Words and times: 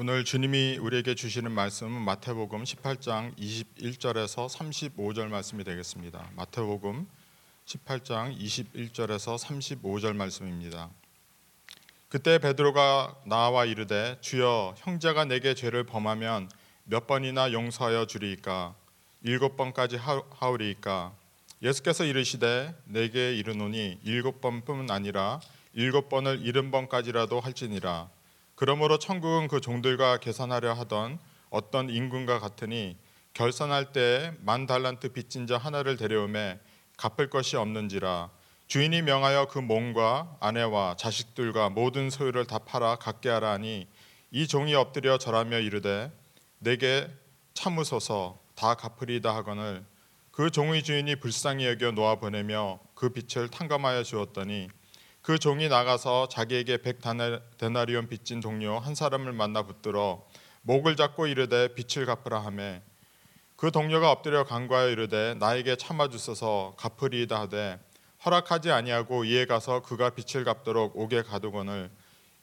오늘 0.00 0.24
주님이 0.24 0.78
우리에게 0.78 1.16
주시는 1.16 1.50
말씀은 1.50 1.90
마태복음 1.90 2.62
18장 2.62 3.36
21절에서 3.36 4.48
35절 4.48 5.26
말씀이 5.26 5.64
되겠습니다. 5.64 6.30
마태복음 6.36 7.08
18장 7.66 8.38
21절에서 8.38 9.36
35절 9.36 10.14
말씀입니다. 10.14 10.88
그때 12.08 12.38
베드로가 12.38 13.16
나와 13.26 13.64
이르되 13.64 14.18
주여 14.20 14.76
형제가 14.78 15.24
내게 15.24 15.54
죄를 15.54 15.82
범하면 15.82 16.48
몇 16.84 17.08
번이나 17.08 17.52
용서하여 17.52 18.06
주리이까 18.06 18.76
일곱 19.24 19.56
번까지 19.56 19.96
하- 19.96 20.22
하오리이까 20.30 21.12
예수께서 21.60 22.04
이르시되 22.04 22.72
내게 22.84 23.34
이르노니 23.34 23.98
일곱 24.04 24.40
번뿐 24.40 24.92
아니라 24.92 25.40
일곱 25.72 26.08
번을 26.08 26.46
일흔 26.46 26.70
번까지라도 26.70 27.40
할지니라 27.40 28.10
그러므로 28.58 28.98
천국은 28.98 29.46
그 29.46 29.60
종들과 29.60 30.16
계산하려 30.16 30.72
하던 30.72 31.20
어떤 31.48 31.88
임금과 31.88 32.40
같으니 32.40 32.96
결산할 33.32 33.92
때에 33.92 34.32
만 34.40 34.66
달란트 34.66 35.12
빚진 35.12 35.46
자 35.46 35.56
하나를 35.56 35.96
데려오매 35.96 36.58
갚을 36.96 37.30
것이 37.30 37.56
없는지라. 37.56 38.30
주인이 38.66 39.02
명하여 39.02 39.46
그 39.46 39.60
몸과 39.60 40.36
아내와 40.40 40.96
자식들과 40.96 41.70
모든 41.70 42.10
소유를 42.10 42.46
다 42.46 42.58
팔아 42.58 42.96
갖게 42.96 43.28
하라 43.28 43.52
하니 43.52 43.86
이 44.32 44.48
종이 44.48 44.74
엎드려 44.74 45.18
절하며 45.18 45.60
이르되 45.60 46.10
내게 46.58 47.08
참으소서 47.54 48.40
다 48.56 48.74
갚으리다 48.74 49.36
하거늘. 49.36 49.84
그 50.32 50.50
종의 50.50 50.82
주인이 50.82 51.14
불쌍히 51.20 51.64
여겨 51.64 51.92
놓아 51.92 52.16
보내며 52.16 52.80
그 52.96 53.10
빚을 53.10 53.50
탕감하여 53.50 54.02
주었더니 54.02 54.68
그 55.28 55.38
종이 55.38 55.68
나가서 55.68 56.28
자기에게 56.28 56.78
백 56.78 57.00
데나리온 57.58 58.08
빚진 58.08 58.40
동료 58.40 58.78
한 58.78 58.94
사람을 58.94 59.34
만나 59.34 59.62
붙들어 59.62 60.26
목을 60.62 60.96
잡고 60.96 61.26
이르되 61.26 61.74
빚을 61.74 62.06
갚으라 62.06 62.42
하매 62.46 62.80
그 63.54 63.70
동료가 63.70 64.10
엎드려 64.10 64.44
간과하여 64.44 64.88
이르되 64.88 65.34
나에게 65.34 65.76
참아 65.76 66.08
주소서 66.08 66.76
갚으리이다 66.78 67.40
하되 67.40 67.78
허락하지 68.24 68.70
아니하고 68.70 69.26
이에 69.26 69.44
가서 69.44 69.82
그가 69.82 70.08
빚을 70.08 70.44
갚도록 70.44 70.98
옥에 70.98 71.20
가두거늘 71.20 71.90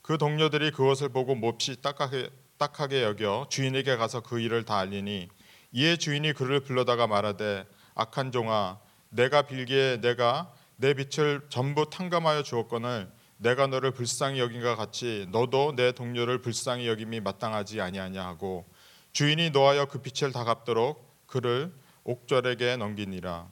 그 0.03 0.19
동료들이 0.19 0.69
그것을 0.69 1.09
보고 1.09 1.33
몹시 1.33 1.81
딱하게, 1.81 2.29
딱하게 2.59 3.01
여겨 3.01 3.47
주인에게 3.49 3.95
가서 3.95 4.19
그 4.19 4.39
일을 4.39 4.63
다 4.63 4.77
알리니 4.77 5.29
이에 5.71 5.97
주인이 5.97 6.33
그를 6.33 6.59
불러다가 6.59 7.07
말하되 7.07 7.65
악한 7.95 8.31
종아 8.31 8.77
내가 9.09 9.41
빌기에 9.41 10.01
내가 10.01 10.53
내 10.77 10.93
빚을 10.93 11.47
전부 11.49 11.89
탕감하여 11.89 12.43
주었거늘 12.43 13.11
내가 13.37 13.67
너를 13.67 13.91
불쌍히 13.91 14.39
여긴과 14.39 14.75
같이 14.75 15.27
너도 15.31 15.75
내 15.75 15.91
동료를 15.91 16.41
불쌍히 16.41 16.87
여김이 16.87 17.19
마땅하지 17.21 17.81
아니하냐 17.81 18.25
하고 18.25 18.65
주인이 19.13 19.49
노하여 19.51 19.85
그 19.85 20.01
빚을 20.01 20.31
다 20.31 20.43
갚도록 20.43 21.27
그를 21.27 21.73
옥절에게 22.03 22.77
넘기니라 22.77 23.49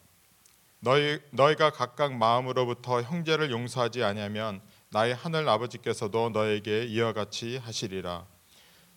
너희 0.83 1.21
너희가 1.31 1.71
각각 1.71 2.13
마음으로부터 2.13 3.01
형제를 3.01 3.51
용서하지 3.51 4.03
아니하면 4.03 4.59
나의 4.89 5.15
하늘 5.15 5.47
아버지께서도 5.47 6.31
너에게 6.31 6.83
이와 6.83 7.13
같이 7.13 7.55
하시리라. 7.55 8.25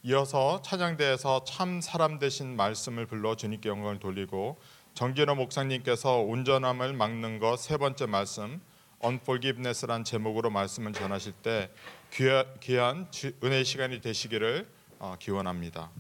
이어서 0.03 0.61
찬양대에서 0.63 1.45
참 1.45 1.81
사람 1.81 2.19
되신 2.19 2.57
말씀을 2.57 3.07
불러 3.07 3.37
주님께 3.37 3.69
영광을 3.69 4.01
돌리고 4.01 4.61
정진호 4.97 5.35
목사님께서 5.35 6.21
온전함을 6.21 6.95
막는 6.95 7.39
것 7.39 7.59
세 7.59 7.77
번째 7.77 8.07
말씀 8.07 8.63
unforgiveness란 9.05 10.05
제목으로 10.05 10.49
말씀을 10.49 10.95
전하실 10.95 11.33
때 11.43 11.71
귀한 12.11 13.07
주- 13.11 13.35
은혜 13.45 13.63
시간이 13.63 14.01
되시기를 14.01 14.67
어, 14.99 15.15
기원합니다. 15.19 15.91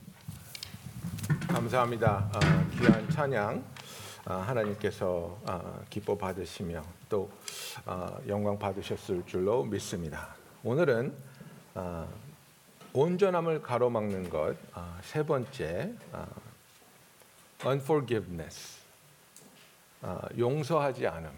감사합니다. 1.46 2.30
아, 2.32 2.66
귀한 2.70 3.10
찬양 3.10 3.62
아, 4.24 4.34
하나님께서 4.36 5.38
아, 5.44 5.78
기뻐 5.90 6.16
받으시며 6.16 6.82
또 7.10 7.30
아, 7.84 8.16
영광 8.26 8.58
받으셨을 8.58 9.24
줄로 9.26 9.62
믿습니다. 9.64 10.34
오늘은 10.64 11.14
아, 11.74 12.06
온전함을 12.94 13.60
가로막는 13.60 14.30
것 14.30 14.56
세 15.02 15.22
번째 15.22 15.92
아, 16.12 16.26
unforgiveness 17.66 18.72
아, 18.72 18.75
용서하지 20.38 21.06
않음. 21.06 21.30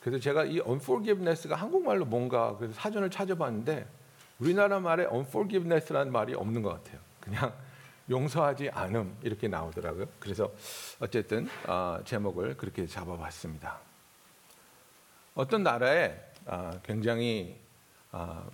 그래서 0.00 0.18
제가 0.20 0.44
이 0.44 0.60
unforgiveness가 0.60 1.54
한국말로 1.54 2.04
뭔가 2.04 2.56
그래서 2.56 2.74
사전을 2.74 3.10
찾아봤는데 3.10 3.86
우리나라 4.40 4.80
말에 4.80 5.06
unforgiveness라는 5.06 6.12
말이 6.12 6.34
없는 6.34 6.62
것 6.62 6.70
같아요. 6.70 7.00
그냥 7.20 7.52
용서하지 8.10 8.70
않음 8.70 9.16
이렇게 9.22 9.46
나오더라고요. 9.46 10.06
그래서 10.18 10.50
어쨌든 10.98 11.48
아, 11.66 12.00
제목을 12.04 12.56
그렇게 12.56 12.86
잡아봤습니다. 12.86 13.78
어떤 15.34 15.62
나라에 15.62 16.18
아, 16.46 16.78
굉장히 16.82 17.56
아, 18.10 18.44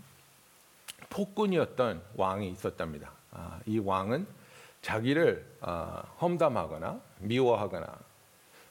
폭군이었던 1.08 2.02
왕이 2.16 2.50
있었답니다. 2.50 3.10
아, 3.32 3.58
이 3.66 3.78
왕은 3.78 4.26
자기를 4.82 5.46
아, 5.62 6.02
험담하거나 6.20 7.00
미워하거나 7.20 8.07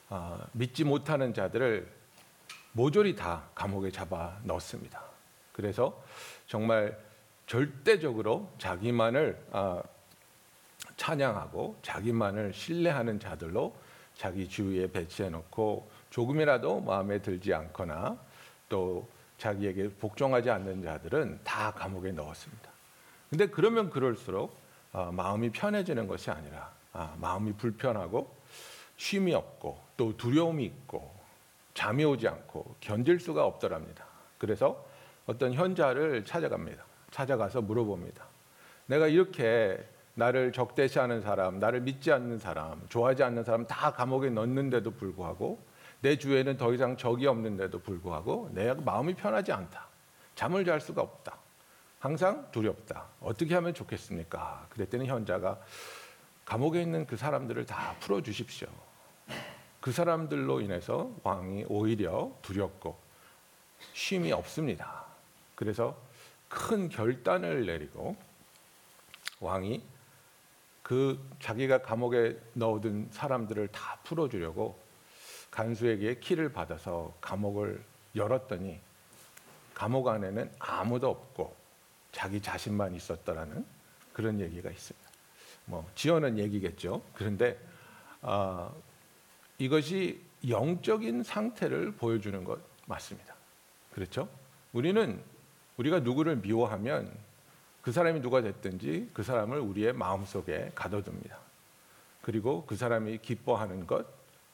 아, 0.09 0.39
믿지 0.53 0.83
못하는 0.83 1.33
자들을 1.33 1.91
모조리 2.71 3.15
다 3.15 3.49
감옥에 3.55 3.91
잡아 3.91 4.37
넣습니다. 4.43 5.01
그래서 5.51 6.01
정말 6.45 6.97
절대적으로 7.47 8.51
자기만을 8.57 9.41
아, 9.51 9.81
찬양하고 10.95 11.77
자기만을 11.81 12.53
신뢰하는 12.53 13.19
자들로 13.19 13.75
자기 14.15 14.47
주위에 14.47 14.91
배치해 14.91 15.29
놓고 15.29 15.89
조금이라도 16.09 16.81
마음에 16.81 17.21
들지 17.21 17.53
않거나 17.53 18.17
또 18.69 19.07
자기에게 19.37 19.89
복종하지 19.99 20.49
않는 20.49 20.83
자들은 20.83 21.41
다 21.43 21.71
감옥에 21.71 22.11
넣었습니다. 22.11 22.69
근데 23.29 23.47
그러면 23.47 23.89
그럴수록 23.89 24.57
아, 24.93 25.11
마음이 25.11 25.51
편해지는 25.51 26.07
것이 26.07 26.31
아니라 26.31 26.71
아, 26.93 27.15
마음이 27.19 27.53
불편하고 27.53 28.36
쉼이 28.97 29.33
없고 29.33 29.79
또 29.95 30.15
두려움이 30.17 30.63
있고 30.65 31.15
잠이 31.73 32.03
오지 32.03 32.27
않고 32.27 32.75
견딜 32.79 33.19
수가 33.19 33.45
없더랍니다. 33.45 34.05
그래서 34.37 34.85
어떤 35.25 35.53
현자를 35.53 36.25
찾아갑니다. 36.25 36.83
찾아가서 37.11 37.61
물어봅니다. 37.61 38.25
내가 38.87 39.07
이렇게 39.07 39.85
나를 40.15 40.51
적대시하는 40.51 41.21
사람, 41.21 41.59
나를 41.59 41.81
믿지 41.81 42.11
않는 42.11 42.39
사람, 42.39 42.81
좋아하지 42.89 43.21
않는 43.23 43.43
사람 43.43 43.67
다 43.67 43.91
감옥에 43.91 44.31
넣는데도 44.31 44.91
불구하고 44.91 45.61
내 46.01 46.17
주위에는 46.17 46.57
더 46.57 46.73
이상 46.73 46.97
적이 46.97 47.27
없는데도 47.27 47.79
불구하고 47.79 48.49
내 48.53 48.73
마음이 48.73 49.13
편하지 49.13 49.51
않다. 49.51 49.87
잠을 50.35 50.65
잘 50.65 50.81
수가 50.81 51.01
없다. 51.01 51.37
항상 51.99 52.47
두렵다. 52.51 53.05
어떻게 53.21 53.55
하면 53.55 53.73
좋겠습니까? 53.73 54.67
그랬더니 54.69 55.07
현자가 55.07 55.59
감옥에 56.45 56.81
있는 56.81 57.05
그 57.05 57.17
사람들을 57.17 57.65
다 57.65 57.95
풀어 57.99 58.21
주십시오. 58.21 58.67
그 59.87 59.93
사람들로 59.93 60.59
인해서 60.59 61.09
왕이 61.23 61.67
오히려 61.69 62.29
두렵고 62.41 62.99
쉼이 63.93 64.33
없습니다. 64.33 65.05
그래서 65.55 65.95
큰 66.49 66.89
결단을 66.89 67.65
내리고 67.65 68.17
왕이 69.39 69.81
그 70.83 71.25
자기가 71.39 71.83
감옥에 71.83 72.37
넣어둔 72.51 73.07
사람들을 73.11 73.69
다 73.69 73.97
풀어주려고 74.03 74.77
간수에게 75.51 76.19
키를 76.19 76.51
받아서 76.51 77.13
감옥을 77.21 77.81
열었더니 78.13 78.81
감옥 79.73 80.09
안에는 80.09 80.51
아무도 80.59 81.09
없고 81.09 81.55
자기 82.11 82.41
자신만 82.41 82.93
있었더라는 82.93 83.65
그런 84.11 84.41
얘기가 84.41 84.69
있습니다. 84.69 85.09
뭐 85.63 85.89
지어낸 85.95 86.37
얘기겠죠. 86.37 87.01
그런데 87.13 87.57
아, 88.21 88.69
이것이 89.57 90.21
영적인 90.47 91.23
상태를 91.23 91.91
보여주는 91.91 92.43
것 92.43 92.59
맞습니다. 92.85 93.35
그렇죠? 93.93 94.29
우리는 94.73 95.21
우리가 95.77 95.99
누구를 95.99 96.37
미워하면 96.37 97.11
그 97.81 97.91
사람이 97.91 98.21
누가 98.21 98.41
됐든지 98.41 99.11
그 99.13 99.23
사람을 99.23 99.59
우리의 99.59 99.93
마음속에 99.93 100.71
가둬둡니다. 100.75 101.37
그리고 102.21 102.65
그 102.65 102.75
사람이 102.75 103.19
기뻐하는 103.19 103.87
것, 103.87 104.05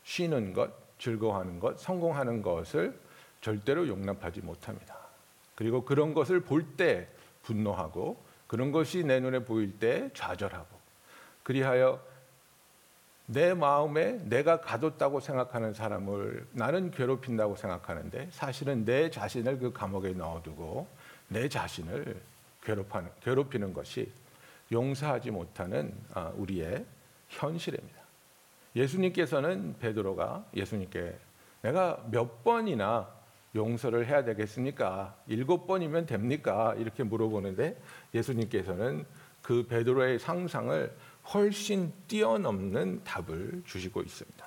쉬는 0.03 0.53
것, 0.53 0.71
즐거워하는 1.00 1.59
것, 1.59 1.79
성공하는 1.79 2.41
것을 2.41 2.97
절대로 3.41 3.88
용납하지 3.88 4.41
못합니다. 4.41 4.95
그리고 5.55 5.83
그런 5.83 6.13
것을 6.13 6.41
볼 6.41 6.77
때 6.77 7.07
분노하고 7.44 8.23
그런 8.47 8.71
것이 8.71 9.03
내 9.03 9.19
눈에 9.19 9.39
보일 9.39 9.79
때 9.79 10.09
좌절하고 10.13 10.79
그리하여 11.44 12.01
내 13.33 13.53
마음에 13.56 14.19
내가 14.25 14.62
가뒀다고 14.62 15.19
생각하는 15.19 15.74
사람을 15.74 16.47
나는 16.51 16.91
괴롭힌다고 16.91 17.56
생각하는데 17.56 18.30
사실은 18.31 18.85
내 18.85 19.09
자신을 19.09 19.57
그 19.57 19.74
감옥에 19.74 20.12
넣어두고 20.12 20.88
내 21.30 21.50
자신을 21.50 22.21
괴롭하는, 22.62 23.09
괴롭히는 23.24 23.74
것이 23.74 24.12
용서하지 24.71 25.31
못하는 25.31 25.94
아, 26.13 26.31
우리의 26.35 26.85
현실입니다. 27.30 28.01
예수님께서는 28.75 29.75
베드로가 29.79 30.45
예수님께 30.56 31.18
내가 31.62 32.03
몇 32.12 32.44
번이나 32.44 33.09
용서를 33.56 34.07
해야 34.07 34.24
되겠습니까? 34.24 35.15
일곱 35.27 35.68
번이면 35.68 36.06
됩니까? 36.06 36.75
이렇게 36.77 37.03
물어보는데 37.03 37.79
예수님께서는 38.13 39.06
그 39.41 39.68
베드로의 39.68 40.19
상상을 40.19 40.91
훨씬 41.31 41.93
뛰어넘는 42.07 43.03
답을 43.03 43.63
주시고 43.65 44.01
있습니다. 44.01 44.45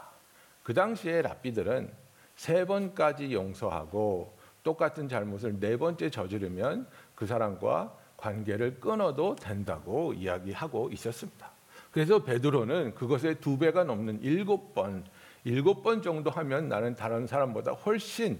그 0.63 0.75
당시에 0.75 1.23
랍비들은 1.23 1.91
세 2.35 2.65
번까지 2.65 3.33
용서하고 3.33 4.37
똑같은 4.63 5.09
잘못을 5.09 5.59
네 5.61 5.77
번째 5.77 6.11
저지르면 6.11 6.89
그 7.15 7.25
사람과 7.27 7.97
관계를 8.17 8.81
끊어도 8.81 9.37
된다고 9.37 10.13
이야기하고 10.13 10.91
있었습니다. 10.91 11.51
그래서 11.91 12.23
베드로는 12.23 12.95
그것의 12.95 13.41
두 13.41 13.59
배가 13.59 13.85
넘는 13.85 14.23
일곱 14.23 14.75
번, 14.75 15.05
일곱 15.45 15.83
번 15.83 16.03
정도 16.03 16.31
하면 16.31 16.69
나는 16.69 16.95
다른 16.95 17.27
사람보다 17.27 17.73
훨씬 17.73 18.39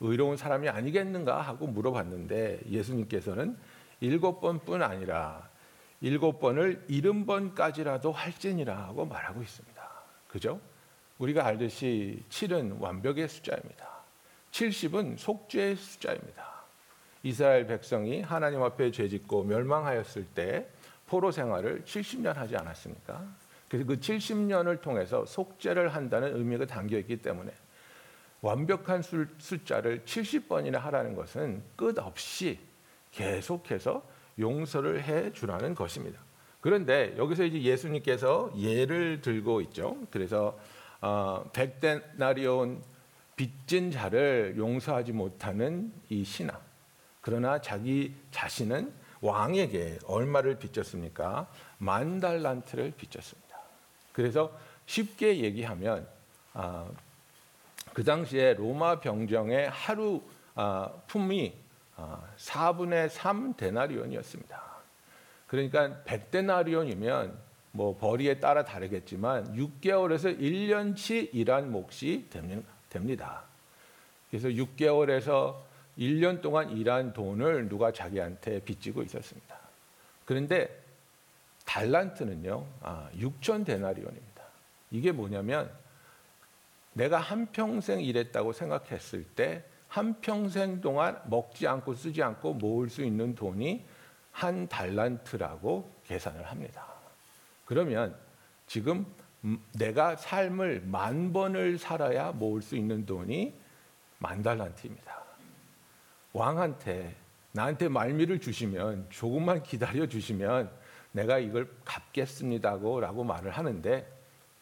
의로운 0.00 0.36
사람이 0.36 0.68
아니겠는가 0.68 1.40
하고 1.40 1.66
물어봤는데 1.66 2.60
예수님께서는 2.68 3.56
일곱 4.00 4.40
번뿐 4.40 4.82
아니라 4.82 5.48
일곱 6.00 6.40
번을 6.40 6.84
일흔 6.88 7.26
번까지라도 7.26 8.12
할지니라 8.12 8.76
하고 8.88 9.06
말하고 9.06 9.42
있습니다. 9.42 9.90
그죠? 10.28 10.60
우리가 11.18 11.46
알듯이 11.46 12.22
7은 12.28 12.80
완벽의 12.80 13.28
숫자입니다. 13.28 13.88
70은 14.50 15.16
속죄의 15.18 15.76
숫자입니다. 15.76 16.44
이스라엘 17.22 17.66
백성이 17.66 18.20
하나님 18.20 18.62
앞에 18.62 18.90
죄짓고 18.90 19.44
멸망하였을 19.44 20.26
때 20.34 20.68
포로 21.06 21.30
생활을 21.30 21.82
70년 21.84 22.34
하지 22.34 22.56
않았습니까? 22.56 23.24
그래서 23.68 23.86
그 23.86 23.96
70년을 23.98 24.82
통해서 24.82 25.24
속죄를 25.24 25.94
한다는 25.94 26.36
의미가 26.36 26.66
담겨 26.66 26.98
있기 26.98 27.16
때문에 27.22 27.52
완벽한 28.42 29.00
수- 29.00 29.26
숫자를 29.38 30.02
70번이나 30.04 30.74
하라는 30.78 31.14
것은 31.14 31.62
끝없이 31.76 32.58
계속해서 33.12 34.02
용서를 34.38 35.02
해 35.02 35.32
주라는 35.32 35.74
것입니다. 35.74 36.20
그런데 36.60 37.14
여기서 37.18 37.44
이제 37.44 37.62
예수님께서 37.62 38.52
예를 38.56 39.20
들고 39.20 39.60
있죠. 39.62 39.98
그래서 40.10 40.58
어, 41.00 41.44
백데나리온 41.52 42.82
빚진 43.36 43.90
자를 43.90 44.54
용서하지 44.56 45.12
못하는 45.12 45.92
이 46.08 46.24
신하. 46.24 46.58
그러나 47.20 47.60
자기 47.60 48.14
자신은 48.30 48.92
왕에게 49.20 49.98
얼마를 50.06 50.58
빚졌습니까? 50.58 51.48
만 51.78 52.20
달란트를 52.20 52.92
빚졌습니다. 52.96 53.58
그래서 54.12 54.52
쉽게 54.86 55.40
얘기하면 55.40 56.06
아, 56.52 56.86
그 57.92 58.04
당시에 58.04 58.54
로마 58.54 59.00
병정의 59.00 59.70
하루 59.70 60.22
아, 60.54 60.90
품이 61.06 61.52
아, 61.52 61.63
4분의 61.96 63.08
3 63.08 63.54
데나리온이었습니다. 63.56 64.62
그러니까 65.46 66.02
100데나리온이면 66.04 67.32
뭐 67.72 67.96
벌이에 67.96 68.38
따라 68.38 68.64
다르겠지만 68.64 69.56
6개월에서 69.56 70.38
1년치 70.38 71.30
일한 71.32 71.70
몫이 71.70 72.28
됩니다. 72.88 73.42
그래서 74.30 74.48
6개월에서 74.48 75.56
1년 75.98 76.40
동안 76.40 76.70
일한 76.70 77.12
돈을 77.12 77.68
누가 77.68 77.92
자기한테 77.92 78.60
빚지고 78.60 79.02
있었습니다. 79.02 79.56
그런데 80.24 80.82
달란트는요, 81.64 82.66
아, 82.82 83.08
6천 83.16 83.64
데나리온입니다. 83.64 84.42
이게 84.90 85.12
뭐냐면 85.12 85.70
내가 86.92 87.18
한 87.18 87.46
평생 87.46 88.00
일했다고 88.00 88.52
생각했을 88.52 89.24
때 89.24 89.64
한 89.94 90.20
평생 90.20 90.80
동안 90.80 91.20
먹지 91.26 91.68
않고 91.68 91.94
쓰지 91.94 92.20
않고 92.20 92.54
모을 92.54 92.90
수 92.90 93.04
있는 93.04 93.36
돈이 93.36 93.84
한 94.32 94.66
달란트라고 94.66 95.88
계산을 96.02 96.50
합니다. 96.50 96.84
그러면 97.64 98.16
지금 98.66 99.06
음, 99.44 99.62
내가 99.72 100.16
삶을 100.16 100.82
만 100.86 101.32
번을 101.32 101.78
살아야 101.78 102.32
모을 102.32 102.60
수 102.60 102.74
있는 102.74 103.06
돈이 103.06 103.54
만 104.18 104.42
달란트입니다. 104.42 105.14
왕한테 106.32 107.14
나한테 107.52 107.86
말미를 107.86 108.40
주시면 108.40 109.06
조금만 109.10 109.62
기다려 109.62 110.08
주시면 110.08 110.72
내가 111.12 111.38
이걸 111.38 111.70
갚겠습니다고 111.84 112.98
라고 112.98 113.22
말을 113.22 113.52
하는데 113.52 114.12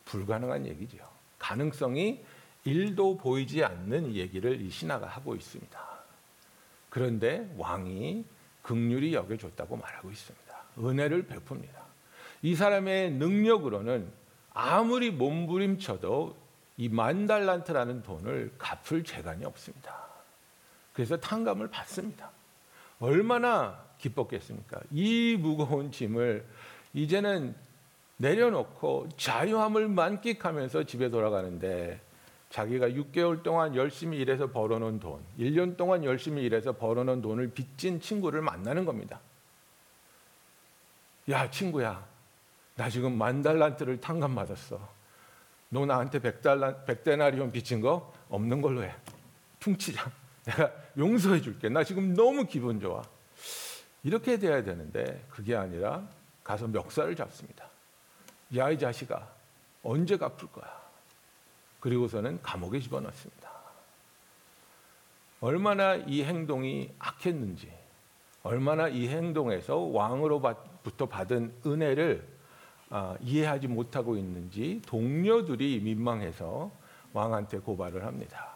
불가능한 0.04 0.66
얘기죠. 0.66 0.98
가능성이 1.38 2.22
일도 2.64 3.16
보이지 3.16 3.64
않는 3.64 4.14
얘기를 4.14 4.60
이 4.60 4.70
신하가 4.70 5.06
하고 5.06 5.34
있습니다. 5.34 5.80
그런데 6.90 7.52
왕이 7.56 8.24
극률이 8.62 9.14
여겨줬다고 9.14 9.76
말하고 9.76 10.10
있습니다. 10.10 10.56
은혜를 10.78 11.26
베풉니다. 11.26 11.82
이 12.42 12.54
사람의 12.54 13.12
능력으로는 13.12 14.10
아무리 14.52 15.10
몸부림쳐도 15.10 16.36
이 16.76 16.88
만달란트라는 16.88 18.02
돈을 18.02 18.52
갚을 18.58 19.04
재간이 19.04 19.44
없습니다. 19.44 20.02
그래서 20.92 21.16
탕감을 21.16 21.68
받습니다. 21.68 22.30
얼마나 23.00 23.82
기뻤겠습니까? 23.98 24.80
이 24.90 25.36
무거운 25.38 25.90
짐을 25.90 26.44
이제는 26.92 27.54
내려놓고 28.18 29.08
자유함을 29.16 29.88
만끽하면서 29.88 30.84
집에 30.84 31.08
돌아가는데 31.10 32.00
자기가 32.52 32.90
6개월 32.90 33.42
동안 33.42 33.74
열심히 33.74 34.18
일해서 34.18 34.46
벌어놓은 34.46 35.00
돈, 35.00 35.24
1년 35.38 35.78
동안 35.78 36.04
열심히 36.04 36.42
일해서 36.42 36.72
벌어놓은 36.72 37.22
돈을 37.22 37.48
빚진 37.48 37.98
친구를 37.98 38.42
만나는 38.42 38.84
겁니다. 38.84 39.20
야, 41.30 41.50
친구야. 41.50 42.06
나 42.74 42.90
지금 42.90 43.16
만 43.16 43.40
달란트를 43.40 44.02
탕감 44.02 44.34
받았어. 44.34 44.86
너 45.70 45.86
나한테 45.86 46.18
백 46.18 46.42
달란 46.42 46.84
백데나리온 46.84 47.50
빚진 47.52 47.80
거 47.80 48.12
없는 48.28 48.60
걸로 48.60 48.82
해. 48.82 48.94
퉁치자. 49.58 50.10
내가 50.44 50.70
용서해 50.98 51.40
줄게. 51.40 51.70
나 51.70 51.82
지금 51.82 52.12
너무 52.12 52.44
기분 52.44 52.80
좋아. 52.80 53.02
이렇게 54.02 54.38
돼야 54.38 54.62
되는데 54.62 55.24
그게 55.30 55.56
아니라 55.56 56.06
가서 56.44 56.66
멱살을 56.68 57.16
잡습니다. 57.16 57.64
야, 58.56 58.68
이 58.68 58.78
자식아. 58.78 59.26
언제 59.82 60.18
갚을 60.18 60.52
거야? 60.52 60.81
그리고서는 61.82 62.40
감옥에 62.42 62.78
집어넣습니다. 62.78 63.50
얼마나 65.40 65.96
이 65.96 66.22
행동이 66.22 66.94
악했는지, 67.00 67.72
얼마나 68.44 68.86
이 68.86 69.08
행동에서 69.08 69.76
왕으로부터 69.78 71.06
받은 71.06 71.52
은혜를 71.66 72.32
아, 72.90 73.16
이해하지 73.20 73.66
못하고 73.66 74.16
있는지 74.16 74.80
동료들이 74.86 75.80
민망해서 75.80 76.70
왕한테 77.12 77.58
고발을 77.58 78.04
합니다. 78.06 78.52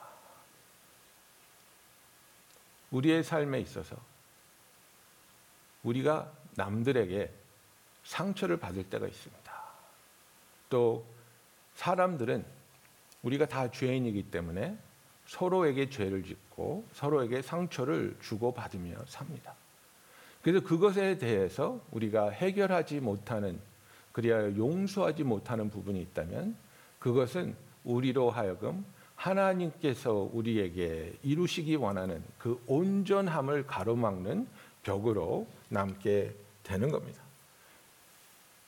우리의 2.93 3.25
삶에 3.25 3.59
있어서 3.61 3.97
우리가 5.83 6.31
남들에게 6.55 7.33
상처를 8.05 8.59
받을 8.59 8.89
때가 8.89 9.09
있습니다. 9.09 9.53
또 10.71 11.05
사람들은 11.75 12.56
우리가 13.27 13.47
다 13.47 13.69
죄인이기 13.69 14.31
때문에 14.31 14.77
서로에게 15.27 15.91
죄를 15.91 16.23
짓고 16.23 16.87
서로에게 16.93 17.43
상처를 17.43 18.17
주고받으며 18.23 18.95
삽니다. 19.07 19.55
그래서 20.43 20.65
그것에 20.65 21.19
대해서 21.19 21.81
우리가 21.91 22.31
해결하지 22.31 23.01
못하는 23.01 23.59
그리하여 24.13 24.57
용서하지 24.57 25.25
못하는 25.25 25.71
부분이 25.71 26.01
있다면 26.03 26.55
그것은 27.01 27.57
우리로 27.83 28.31
하여금 28.31 28.85
하나님께서 29.17 30.31
우리에게 30.33 31.13
이루시기 31.25 31.75
원하는 31.75 32.23
그 32.39 32.63
온전함을 32.69 33.67
가로막는 33.67 34.47
벽으로 34.85 35.49
남게 35.69 36.33
되는 36.63 36.91
겁니다. 36.93 37.21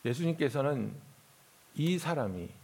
예수님께서는 0.04 0.92
이 1.76 1.96
사람이 1.96 2.57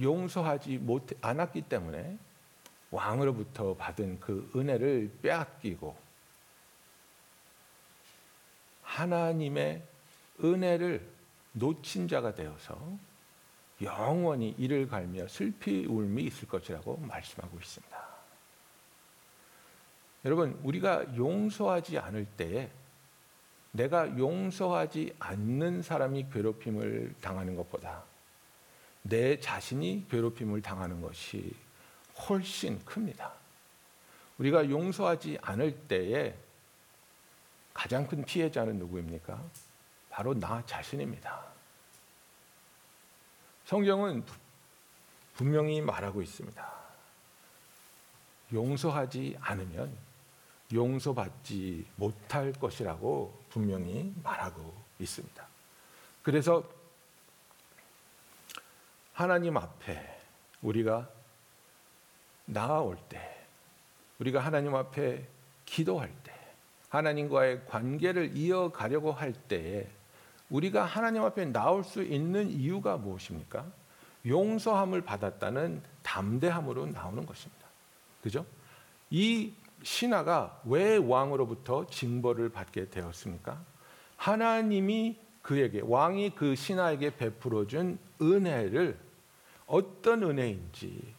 용서하지 0.00 0.78
못 0.78 1.08
않았기 1.20 1.62
때문에 1.62 2.18
왕으로부터 2.90 3.74
받은 3.74 4.20
그 4.20 4.50
은혜를 4.54 5.10
빼앗기고 5.22 5.96
하나님의 8.82 9.82
은혜를 10.42 11.08
놓친 11.52 12.08
자가 12.08 12.34
되어서 12.34 12.78
영원히 13.82 14.54
이를 14.58 14.88
갈며 14.88 15.26
슬피 15.28 15.86
울음이 15.86 16.24
있을 16.24 16.48
것이라고 16.48 16.98
말씀하고 16.98 17.56
있습니다. 17.58 18.10
여러분, 20.26 20.58
우리가 20.62 21.16
용서하지 21.16 21.98
않을 21.98 22.26
때에 22.36 22.70
내가 23.72 24.18
용서하지 24.18 25.14
않는 25.18 25.82
사람이 25.82 26.26
괴롭힘을 26.30 27.14
당하는 27.20 27.56
것보다 27.56 28.04
내 29.02 29.38
자신이 29.40 30.06
괴롭힘을 30.10 30.62
당하는 30.62 31.00
것이 31.00 31.54
훨씬 32.28 32.84
큽니다. 32.84 33.32
우리가 34.38 34.68
용서하지 34.68 35.38
않을 35.42 35.86
때에 35.86 36.34
가장 37.72 38.06
큰 38.06 38.24
피해자는 38.24 38.78
누구입니까? 38.78 39.42
바로 40.10 40.34
나 40.34 40.64
자신입니다. 40.66 41.42
성경은 43.66 44.24
분명히 45.34 45.80
말하고 45.80 46.20
있습니다. 46.20 46.70
용서하지 48.52 49.36
않으면 49.40 49.96
용서받지 50.72 51.86
못할 51.96 52.52
것이라고 52.52 53.42
분명히 53.48 54.12
말하고 54.22 54.74
있습니다. 54.98 55.46
그래서 56.22 56.68
하나님 59.20 59.58
앞에 59.58 60.00
우리가 60.62 61.06
나아올 62.46 62.96
때, 63.10 63.20
우리가 64.18 64.40
하나님 64.40 64.74
앞에 64.74 65.26
기도할 65.66 66.10
때, 66.24 66.32
하나님과의 66.88 67.66
관계를 67.66 68.34
이어가려고 68.34 69.12
할 69.12 69.34
때에 69.34 69.86
우리가 70.48 70.86
하나님 70.86 71.22
앞에 71.22 71.52
나올 71.52 71.84
수 71.84 72.02
있는 72.02 72.48
이유가 72.48 72.96
무엇입니까? 72.96 73.66
용서함을 74.24 75.02
받았다는 75.02 75.82
담대함으로 76.02 76.86
나오는 76.86 77.26
것입니다. 77.26 77.66
그죠? 78.22 78.46
이 79.10 79.52
신하가 79.82 80.62
왜 80.64 80.96
왕으로부터 80.96 81.86
징벌을 81.88 82.48
받게 82.48 82.88
되었습니까? 82.88 83.60
하나님이 84.16 85.18
그에게 85.42 85.82
왕이 85.84 86.30
그 86.36 86.54
신하에게 86.54 87.16
베풀어 87.16 87.66
준 87.66 87.98
은혜를 88.22 89.09
어떤 89.70 90.24
은혜인지 90.24 91.14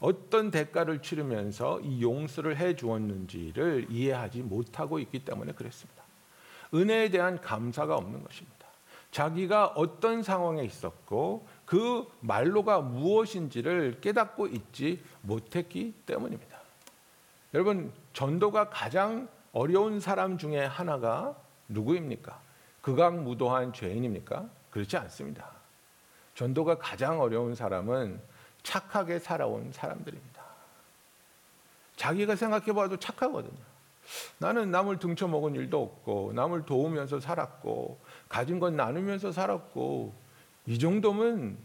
어떤 0.00 0.50
대가를 0.50 1.00
치르면서 1.00 1.80
이 1.80 2.02
용서를 2.02 2.56
해 2.58 2.76
주었는지를 2.76 3.86
이해하지 3.88 4.42
못하고 4.42 4.98
있기 4.98 5.24
때문에 5.24 5.52
그랬습니다. 5.52 6.02
은혜에 6.74 7.08
대한 7.10 7.40
감사가 7.40 7.94
없는 7.94 8.22
것입니다. 8.22 8.66
자기가 9.12 9.68
어떤 9.76 10.24
상황에 10.24 10.64
있었고 10.64 11.46
그 11.64 12.06
말로가 12.20 12.80
무엇인지를 12.80 14.00
깨닫고 14.00 14.48
있지 14.48 15.02
못했기 15.22 15.94
때문입니다. 16.04 16.58
여러분, 17.54 17.92
전도가 18.12 18.70
가장 18.70 19.28
어려운 19.52 20.00
사람 20.00 20.36
중에 20.36 20.64
하나가 20.64 21.36
누구입니까? 21.68 22.40
극악무도한 22.82 23.72
죄인입니까? 23.72 24.50
그렇지 24.70 24.96
않습니다. 24.96 25.63
전도가 26.34 26.78
가장 26.78 27.20
어려운 27.20 27.54
사람은 27.54 28.20
착하게 28.62 29.18
살아온 29.18 29.72
사람들입니다. 29.72 30.42
자기가 31.96 32.34
생각해 32.36 32.72
봐도 32.72 32.96
착하거든요. 32.96 33.74
나는 34.38 34.70
남을 34.70 34.98
등쳐 34.98 35.28
먹은 35.28 35.54
일도 35.54 35.82
없고, 35.82 36.32
남을 36.34 36.66
도우면서 36.66 37.20
살았고, 37.20 37.98
가진 38.28 38.58
건 38.58 38.76
나누면서 38.76 39.32
살았고, 39.32 40.12
이 40.66 40.78
정도면 40.78 41.56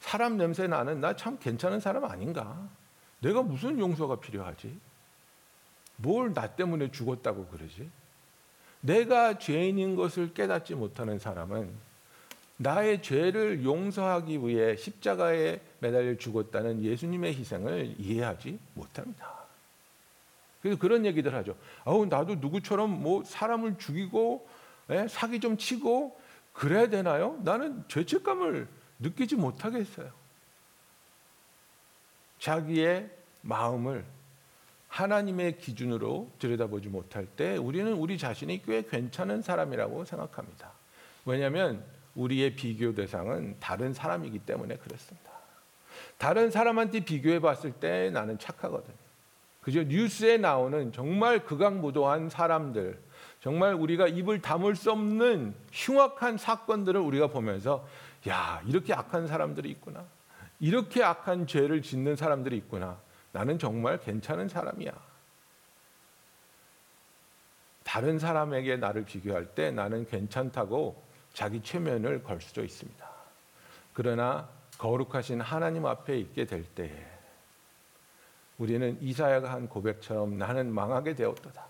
사람 0.00 0.36
냄새 0.36 0.66
나는 0.66 1.00
나 1.00 1.14
참 1.14 1.38
괜찮은 1.38 1.80
사람 1.80 2.04
아닌가? 2.04 2.68
내가 3.20 3.42
무슨 3.42 3.78
용서가 3.78 4.16
필요하지? 4.16 4.78
뭘 5.96 6.32
나 6.34 6.46
때문에 6.48 6.90
죽었다고 6.90 7.46
그러지? 7.46 7.90
내가 8.80 9.38
죄인인 9.38 9.94
것을 9.94 10.32
깨닫지 10.32 10.74
못하는 10.74 11.18
사람은 11.18 11.70
나의 12.62 13.00
죄를 13.00 13.64
용서하기 13.64 14.46
위해 14.46 14.76
십자가에 14.76 15.60
매달려 15.78 16.14
죽었다는 16.18 16.82
예수님의 16.82 17.34
희생을 17.34 17.94
이해하지 17.98 18.58
못합니다. 18.74 19.32
그래서 20.60 20.78
그런 20.78 21.06
얘기들 21.06 21.34
하죠. 21.36 21.56
아우 21.84 22.04
나도 22.04 22.34
누구처럼 22.34 23.02
뭐 23.02 23.24
사람을 23.24 23.78
죽이고 23.78 24.46
예? 24.90 25.08
사기 25.08 25.40
좀 25.40 25.56
치고 25.56 26.20
그래야 26.52 26.86
되나요? 26.90 27.40
나는 27.44 27.82
죄책감을 27.88 28.68
느끼지 28.98 29.36
못하겠어요. 29.36 30.10
자기의 32.40 33.08
마음을 33.40 34.04
하나님의 34.88 35.56
기준으로 35.56 36.30
들여다보지 36.38 36.90
못할 36.90 37.24
때 37.24 37.56
우리는 37.56 37.90
우리 37.94 38.18
자신이 38.18 38.62
꽤 38.64 38.82
괜찮은 38.82 39.40
사람이라고 39.40 40.04
생각합니다. 40.04 40.72
왜냐하면 41.24 41.82
우리의 42.20 42.54
비교 42.54 42.94
대상은 42.94 43.56
다른 43.60 43.94
사람이기 43.94 44.40
때문에 44.40 44.76
그렇습니다. 44.76 45.30
다른 46.18 46.50
사람한테 46.50 47.00
비교해 47.00 47.40
봤을 47.40 47.72
때 47.72 48.10
나는 48.10 48.38
착하거든요. 48.38 48.96
그죠? 49.62 49.82
뉴스에 49.82 50.36
나오는 50.36 50.92
정말 50.92 51.44
극악무도한 51.44 52.28
사람들, 52.28 52.98
정말 53.40 53.74
우리가 53.74 54.06
입을 54.06 54.42
다물 54.42 54.76
수 54.76 54.90
없는 54.90 55.54
흉악한 55.72 56.36
사건들을 56.36 57.00
우리가 57.00 57.28
보면서 57.28 57.86
야, 58.28 58.62
이렇게 58.66 58.92
악한 58.92 59.26
사람들이 59.26 59.70
있구나. 59.70 60.04
이렇게 60.58 61.02
악한 61.02 61.46
죄를 61.46 61.80
짓는 61.80 62.16
사람들이 62.16 62.56
있구나. 62.58 62.98
나는 63.32 63.58
정말 63.58 63.98
괜찮은 63.98 64.48
사람이야. 64.48 64.92
다른 67.82 68.18
사람에게 68.18 68.76
나를 68.76 69.04
비교할 69.04 69.46
때 69.54 69.70
나는 69.70 70.06
괜찮다고 70.06 71.09
자기 71.32 71.62
최면을 71.62 72.22
걸 72.22 72.40
수도 72.40 72.62
있습니다. 72.62 73.08
그러나 73.92 74.48
거룩하신 74.78 75.40
하나님 75.40 75.86
앞에 75.86 76.18
있게 76.18 76.46
될 76.46 76.64
때에 76.64 77.06
우리는 78.58 78.98
이사야가 79.00 79.52
한 79.52 79.68
고백처럼 79.68 80.36
나는 80.36 80.72
망하게 80.72 81.14
되었도다. 81.14 81.64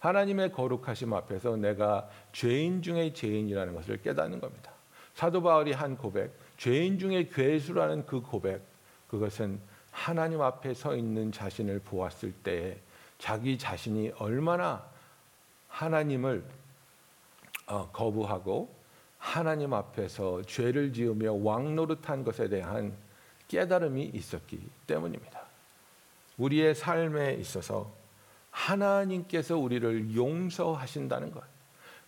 하나님의 0.00 0.52
거룩하심 0.52 1.14
앞에서 1.14 1.56
내가 1.56 2.08
죄인 2.32 2.82
중의 2.82 3.14
죄인이라는 3.14 3.74
것을 3.74 4.02
깨닫는 4.02 4.40
겁니다. 4.40 4.70
사도 5.14 5.42
바울이 5.42 5.72
한 5.72 5.96
고백, 5.96 6.32
죄인 6.58 6.98
중의 6.98 7.30
괴수라는 7.30 8.04
그 8.04 8.20
고백, 8.20 8.62
그것은 9.08 9.58
하나님 9.90 10.42
앞에 10.42 10.74
서 10.74 10.94
있는 10.94 11.32
자신을 11.32 11.80
보았을 11.80 12.32
때에 12.32 12.78
자기 13.18 13.56
자신이 13.56 14.12
얼마나 14.18 14.84
하나님을 15.68 16.44
어, 17.66 17.90
거부하고 17.92 18.75
하나님 19.26 19.74
앞에서 19.74 20.40
죄를 20.42 20.92
지으며 20.92 21.32
왕노릇한 21.32 22.22
것에 22.22 22.48
대한 22.48 22.96
깨달음이 23.48 24.12
있었기 24.14 24.60
때문입니다. 24.86 25.40
우리의 26.38 26.76
삶에 26.76 27.34
있어서 27.34 27.92
하나님께서 28.52 29.58
우리를 29.58 30.14
용서하신다는 30.14 31.32
것. 31.32 31.42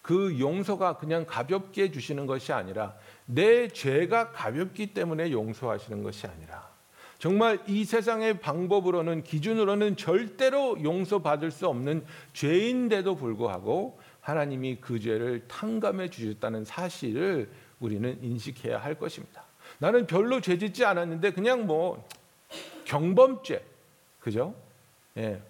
그 0.00 0.38
용서가 0.38 0.96
그냥 0.96 1.26
가볍게 1.26 1.90
주시는 1.90 2.26
것이 2.26 2.52
아니라 2.52 2.94
내 3.26 3.66
죄가 3.66 4.30
가볍기 4.30 4.94
때문에 4.94 5.32
용서하시는 5.32 6.04
것이 6.04 6.28
아니라 6.28 6.68
정말 7.18 7.58
이 7.66 7.84
세상의 7.84 8.38
방법으로는 8.38 9.24
기준으로는 9.24 9.96
절대로 9.96 10.80
용서받을 10.84 11.50
수 11.50 11.66
없는 11.66 12.06
죄인데도 12.32 13.16
불구하고 13.16 13.98
하나님이 14.28 14.76
그 14.78 15.00
죄를 15.00 15.48
탕감해 15.48 16.10
주셨다는 16.10 16.66
사실을 16.66 17.50
우리는 17.80 18.22
인식해야 18.22 18.78
할 18.78 18.94
것입니다. 18.98 19.42
나는 19.78 20.06
별로 20.06 20.42
죄 20.42 20.58
짓지 20.58 20.84
않았는데 20.84 21.32
그냥 21.32 21.66
뭐 21.66 22.06
경범죄, 22.84 23.64
그죠? 24.20 24.54
예. 25.16 25.40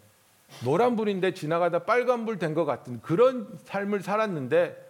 노란불인데 0.65 1.35
지나가다 1.35 1.81
빨간불 1.81 2.39
된 2.39 2.55
것 2.55 2.65
같은 2.65 3.01
그런 3.03 3.59
삶을 3.65 4.01
살았는데 4.03 4.87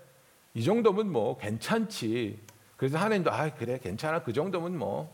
이 0.52 0.62
정도면 0.62 1.11
뭐 1.11 1.38
괜찮지. 1.38 2.38
그래서 2.76 2.99
하나님도 2.99 3.33
아 3.33 3.54
그래 3.54 3.78
괜찮아 3.83 4.23
그 4.23 4.35
정도면 4.35 4.76
뭐 4.76 5.12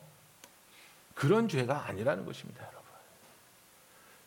그런 1.14 1.46
죄가 1.46 1.86
아니라는 1.86 2.26
것입니다, 2.26 2.62
여러분. 2.66 2.82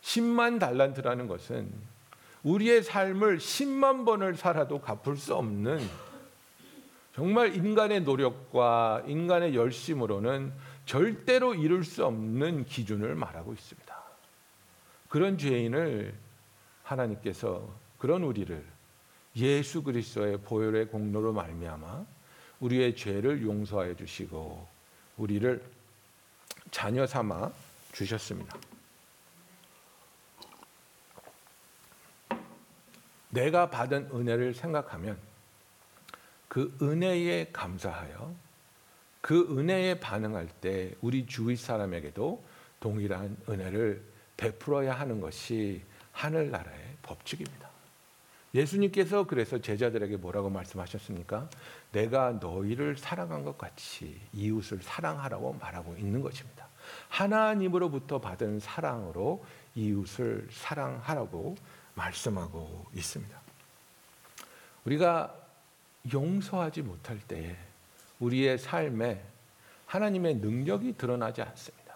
10만 0.01 0.57
달란트라는 0.57 1.27
것은 1.27 1.96
우리의 2.47 2.81
삶을 2.81 3.39
10만 3.39 4.05
번을 4.05 4.37
살아도 4.37 4.79
갚을 4.79 5.17
수 5.17 5.35
없는 5.35 5.79
정말 7.13 7.53
인간의 7.53 8.01
노력과 8.01 9.03
인간의 9.05 9.53
열심으로는 9.53 10.53
절대로 10.85 11.55
이룰 11.55 11.83
수 11.83 12.05
없는 12.05 12.63
기준을 12.65 13.15
말하고 13.15 13.51
있습니다. 13.51 13.97
그런 15.09 15.37
죄인을 15.37 16.13
하나님께서 16.83 17.67
그런 17.97 18.23
우리를 18.23 18.63
예수 19.35 19.83
그리스도의 19.83 20.37
보혈의 20.37 20.87
공로로 20.87 21.33
말미암아 21.33 22.05
우리의 22.61 22.95
죄를 22.95 23.43
용서하여 23.43 23.95
주시고 23.95 24.65
우리를 25.17 25.61
자녀 26.71 27.05
삼아 27.05 27.51
주셨습니다. 27.91 28.57
내가 33.37 33.69
받은 33.69 34.09
은혜를 34.11 34.55
생각하면 34.55 35.15
그 36.47 36.75
은혜에 36.81 37.51
감사하여 37.53 38.33
그 39.21 39.55
은혜에 39.55 39.99
반응할 39.99 40.47
때 40.59 40.95
우리 41.01 41.27
주위 41.27 41.55
사람에게도 41.55 42.43
동일한 42.79 43.37
은혜를 43.47 44.01
베풀어야 44.37 44.93
하는 44.93 45.21
것이 45.21 45.83
하늘나라의 46.13 46.95
법칙입니다. 47.03 47.69
예수님께서 48.55 49.27
그래서 49.27 49.59
제자들에게 49.59 50.17
뭐라고 50.17 50.49
말씀하셨습니까? 50.49 51.47
내가 51.91 52.31
너희를 52.41 52.97
사랑한 52.97 53.43
것 53.43 53.55
같이 53.55 54.19
이웃을 54.33 54.81
사랑하라고 54.81 55.53
말하고 55.61 55.95
있는 55.97 56.21
것입니다. 56.21 56.67
하나님으로부터 57.09 58.19
받은 58.19 58.59
사랑으로 58.59 59.45
이웃을 59.75 60.47
사랑하라고 60.51 61.55
말씀하고 61.97 62.85
있습니다. 62.95 63.37
우리가 64.85 65.35
용서하지 66.13 66.83
못할 66.83 67.19
때에 67.19 67.57
우리의 68.19 68.57
삶에 68.57 69.21
하나님의 69.87 70.35
능력이 70.35 70.97
드러나지 70.97 71.41
않습니다. 71.41 71.95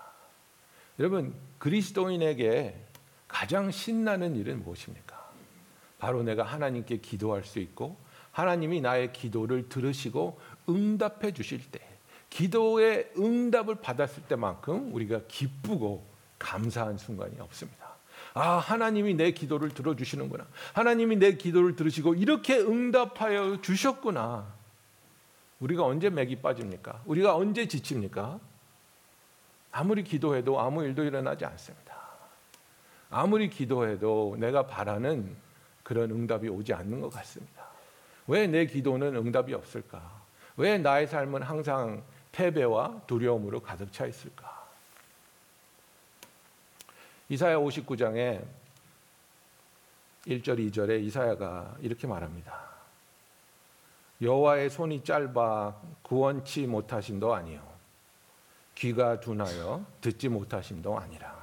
여러분, 0.99 1.33
그리스도인에게 1.57 2.75
가장 3.27 3.71
신나는 3.71 4.35
일은 4.35 4.63
무엇입니까? 4.63 5.31
바로 5.99 6.23
내가 6.23 6.43
하나님께 6.43 6.97
기도할 6.97 7.43
수 7.43 7.59
있고 7.59 7.97
하나님이 8.31 8.81
나의 8.81 9.13
기도를 9.13 9.69
들으시고 9.69 10.39
응답해 10.67 11.33
주실 11.33 11.69
때 11.71 11.79
기도의 12.29 13.11
응답을 13.17 13.75
받았을 13.75 14.23
때만큼 14.23 14.93
우리가 14.93 15.21
기쁘고 15.27 16.05
감사한 16.39 16.97
순간이 16.97 17.39
없습니다. 17.39 17.80
아, 18.33 18.57
하나님이 18.57 19.15
내 19.15 19.31
기도를 19.31 19.69
들어주시는구나. 19.69 20.45
하나님이 20.73 21.17
내 21.17 21.33
기도를 21.35 21.75
들으시고 21.75 22.15
이렇게 22.15 22.57
응답하여 22.59 23.61
주셨구나. 23.61 24.47
우리가 25.59 25.83
언제 25.83 26.09
맥이 26.09 26.37
빠집니까? 26.37 27.01
우리가 27.05 27.35
언제 27.35 27.67
지칩니까? 27.67 28.39
아무리 29.71 30.03
기도해도 30.03 30.59
아무 30.59 30.83
일도 30.83 31.03
일어나지 31.03 31.45
않습니다. 31.45 31.95
아무리 33.09 33.49
기도해도 33.49 34.37
내가 34.39 34.65
바라는 34.65 35.35
그런 35.83 36.09
응답이 36.11 36.47
오지 36.47 36.73
않는 36.73 37.01
것 37.01 37.09
같습니다. 37.09 37.65
왜 38.27 38.47
내 38.47 38.65
기도는 38.65 39.15
응답이 39.15 39.53
없을까? 39.53 40.21
왜 40.55 40.77
나의 40.77 41.07
삶은 41.07 41.41
항상 41.41 42.03
패배와 42.31 43.01
두려움으로 43.07 43.59
가득 43.61 43.91
차 43.91 44.05
있을까? 44.05 44.60
이사야 47.31 47.59
59장에 47.59 48.43
1절 50.27 50.69
2절에 50.69 51.01
이사야가 51.01 51.77
이렇게 51.79 52.05
말합니다. 52.05 52.59
여호와의 54.21 54.69
손이 54.69 55.05
짧아 55.05 55.81
구원치 56.01 56.67
못하심도 56.67 57.33
아니요 57.33 57.65
귀가 58.75 59.21
둔하여 59.21 59.85
듣지 60.01 60.27
못하심도 60.27 60.99
아니라 60.99 61.41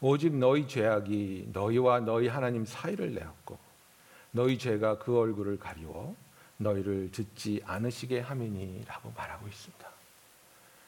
오직 0.00 0.36
너희 0.36 0.68
죄악이 0.68 1.48
너희와 1.52 1.98
너희 1.98 2.28
하나님 2.28 2.64
사이를 2.64 3.12
내었고 3.12 3.58
너희 4.30 4.56
죄가 4.56 4.98
그 4.98 5.18
얼굴을 5.18 5.58
가리워 5.58 6.14
너희를 6.58 7.10
듣지 7.10 7.60
않으시게 7.66 8.20
함이니라고 8.20 9.14
말하고 9.16 9.48
있습니다. 9.48 9.90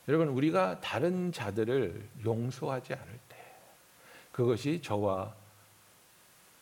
여러분 0.07 0.29
우리가 0.29 0.79
다른 0.81 1.33
자들을 1.33 2.09
용서하지 2.25 2.95
않을 2.95 3.19
때 3.29 3.32
그것이 4.33 4.81
저와 4.83 5.35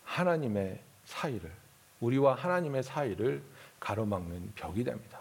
하나님의 0.04 0.80
사이를 1.04 1.50
우리와 2.00 2.34
하나님의 2.34 2.82
사이를 2.82 3.42
가로막는 3.78 4.52
벽이 4.54 4.84
됩니다. 4.84 5.18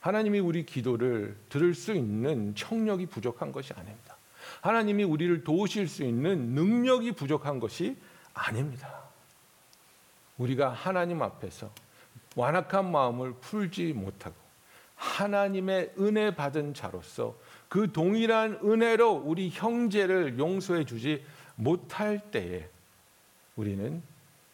하나님이 0.00 0.40
우리 0.40 0.66
기도를 0.66 1.36
들을 1.48 1.74
수 1.74 1.92
있는 1.92 2.54
청력이 2.54 3.06
부족한 3.06 3.52
것이 3.52 3.72
아닙니다. 3.72 4.16
하나님이 4.60 5.04
우리를 5.04 5.44
도우실 5.44 5.88
수 5.88 6.02
있는 6.02 6.54
능력이 6.54 7.12
부족한 7.12 7.60
것이 7.60 7.96
아닙니다. 8.34 9.06
우리가 10.38 10.70
하나님 10.70 11.22
앞에서 11.22 11.70
완악한 12.36 12.90
마음을 12.90 13.34
풀지 13.40 13.94
못하고 13.94 14.34
하나님의 14.94 15.94
은혜 15.98 16.34
받은 16.34 16.74
자로서 16.74 17.36
그 17.68 17.92
동일한 17.92 18.60
은혜로 18.62 19.22
우리 19.24 19.50
형제를 19.50 20.38
용서해 20.38 20.84
주지 20.84 21.24
못할 21.56 22.30
때에 22.30 22.68
우리는 23.56 24.02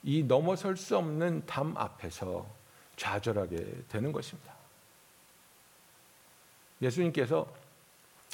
이 0.03 0.25
넘어설 0.25 0.77
수 0.77 0.97
없는 0.97 1.47
담 1.47 1.77
앞에서 1.77 2.47
좌절하게 2.97 3.85
되는 3.89 4.13
것입니다. 4.13 4.55
예수님께서 6.81 7.47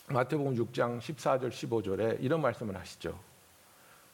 마태복음 0.09 0.55
6장 0.55 0.99
14절 1.01 1.51
15절에 1.51 2.23
이런 2.23 2.41
말씀을 2.41 2.77
하시죠. 2.77 3.19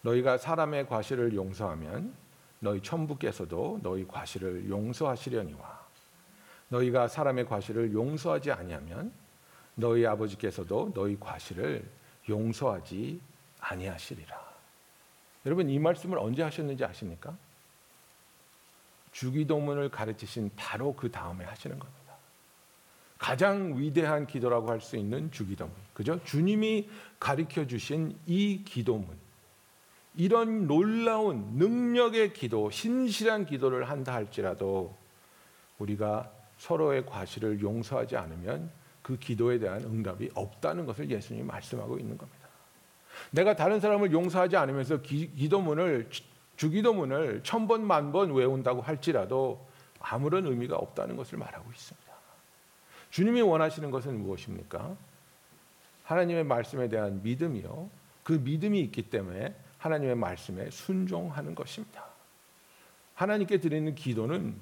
너희가 0.02 0.38
사람의 0.38 0.88
과실을 0.88 1.34
용서하면 1.34 2.14
너희 2.58 2.80
천부께서도 2.80 3.80
너희 3.82 4.06
과실을 4.06 4.68
용서하시려니와 4.68 5.84
너희가 6.68 7.08
사람의 7.08 7.46
과실을 7.46 7.92
용서하지 7.92 8.50
아니하면 8.50 9.12
너희 9.74 10.06
아버지께서도 10.06 10.92
너희 10.94 11.18
과실을 11.18 11.88
용서하지 12.28 13.20
아니하시리라. 13.64 14.54
여러분 15.46 15.68
이 15.68 15.78
말씀을 15.78 16.18
언제 16.18 16.42
하셨는지 16.42 16.84
아십니까? 16.84 17.36
주기도문을 19.12 19.90
가르치신 19.90 20.50
바로 20.56 20.94
그 20.94 21.10
다음에 21.10 21.44
하시는 21.44 21.78
겁니다. 21.78 22.04
가장 23.18 23.78
위대한 23.78 24.26
기도라고 24.26 24.70
할 24.70 24.80
수 24.80 24.96
있는 24.96 25.30
주기도문. 25.30 25.74
그죠? 25.94 26.22
주님이 26.24 26.88
가르쳐 27.18 27.66
주신 27.66 28.18
이 28.26 28.62
기도문. 28.64 29.08
이런 30.16 30.66
놀라운 30.66 31.56
능력의 31.56 32.34
기도, 32.34 32.70
신실한 32.70 33.46
기도를 33.46 33.88
한다 33.88 34.14
할지라도 34.14 34.94
우리가 35.78 36.30
서로의 36.58 37.04
과실을 37.06 37.60
용서하지 37.60 38.16
않으면 38.16 38.70
그 39.02 39.18
기도에 39.18 39.58
대한 39.58 39.82
응답이 39.82 40.30
없다는 40.34 40.86
것을 40.86 41.10
예수님이 41.10 41.44
말씀하고 41.46 41.98
있는 41.98 42.16
겁니다. 42.16 42.43
내가 43.30 43.56
다른 43.56 43.80
사람을 43.80 44.12
용서하지 44.12 44.56
않으면서 44.56 45.02
기, 45.02 45.30
기도문을 45.34 46.08
주기도문을 46.56 47.42
천 47.42 47.66
번, 47.66 47.84
만 47.86 48.12
번 48.12 48.32
외운다고 48.32 48.80
할지라도 48.80 49.66
아무런 49.98 50.46
의미가 50.46 50.76
없다는 50.76 51.16
것을 51.16 51.38
말하고 51.38 51.70
있습니다. 51.70 52.12
주님이 53.10 53.42
원하시는 53.42 53.90
것은 53.90 54.20
무엇입니까? 54.20 54.96
하나님의 56.04 56.44
말씀에 56.44 56.88
대한 56.88 57.22
믿음이요. 57.22 57.88
그 58.22 58.32
믿음이 58.32 58.80
있기 58.80 59.02
때문에 59.10 59.54
하나님의 59.78 60.14
말씀에 60.16 60.70
순종하는 60.70 61.54
것입니다. 61.54 62.04
하나님께 63.14 63.60
드리는 63.60 63.94
기도는 63.94 64.56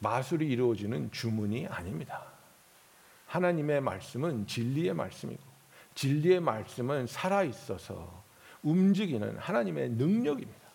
마술이 0.00 0.46
이루어지는 0.46 1.10
주문이 1.10 1.66
아닙니다. 1.66 2.22
하나님의 3.26 3.80
말씀은 3.80 4.46
진리의 4.46 4.94
말씀이고 4.94 5.47
진리의 5.98 6.38
말씀은 6.38 7.08
살아 7.08 7.42
있어서 7.42 8.22
움직이는 8.62 9.36
하나님의 9.36 9.90
능력입니다. 9.90 10.68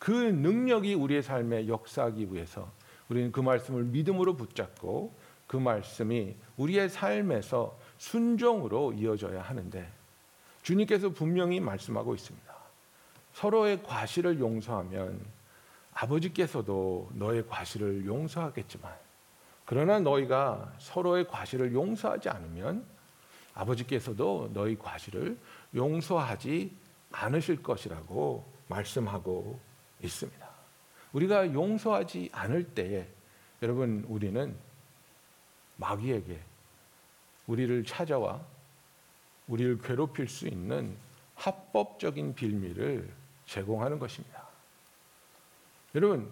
그 0.00 0.10
능력이 0.10 0.94
우리의 0.94 1.22
삶에 1.22 1.68
역사하기 1.68 2.34
위해서 2.34 2.68
우리는 3.08 3.30
그 3.30 3.38
말씀을 3.38 3.84
믿음으로 3.84 4.34
붙잡고 4.34 5.14
그 5.46 5.56
말씀이 5.56 6.34
우리의 6.56 6.88
삶에서 6.88 7.78
순종으로 7.98 8.92
이어져야 8.94 9.40
하는데 9.40 9.88
주님께서 10.62 11.10
분명히 11.10 11.60
말씀하고 11.60 12.16
있습니다. 12.16 12.52
서로의 13.34 13.84
과실을 13.84 14.40
용서하면 14.40 15.24
아버지께서도 15.94 17.10
너의 17.14 17.46
과실을 17.46 18.04
용서하겠지만 18.04 18.92
그러나 19.64 20.00
너희가 20.00 20.72
서로의 20.78 21.28
과실을 21.28 21.72
용서하지 21.72 22.30
않으면 22.30 22.95
아버지께서도 23.56 24.50
너희 24.52 24.78
과실을 24.78 25.36
용서하지 25.74 26.76
않으실 27.10 27.62
것이라고 27.62 28.44
말씀하고 28.68 29.58
있습니다. 30.02 30.46
우리가 31.12 31.52
용서하지 31.52 32.30
않을 32.32 32.74
때에 32.74 33.08
여러분 33.62 34.04
우리는 34.08 34.54
마귀에게 35.76 36.38
우리를 37.46 37.84
찾아와 37.84 38.40
우리를 39.48 39.80
괴롭힐 39.80 40.28
수 40.28 40.46
있는 40.46 40.96
합법적인 41.36 42.34
빌미를 42.34 43.08
제공하는 43.46 43.98
것입니다. 43.98 44.44
여러분, 45.94 46.30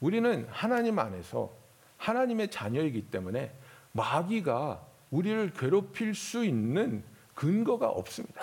우리는 0.00 0.46
하나님 0.50 0.98
안에서 0.98 1.52
하나님의 1.98 2.50
자녀이기 2.50 3.10
때문에 3.10 3.52
마귀가 3.92 4.86
우리를 5.12 5.52
괴롭힐 5.52 6.14
수 6.14 6.44
있는 6.44 7.04
근거가 7.34 7.88
없습니다. 7.88 8.42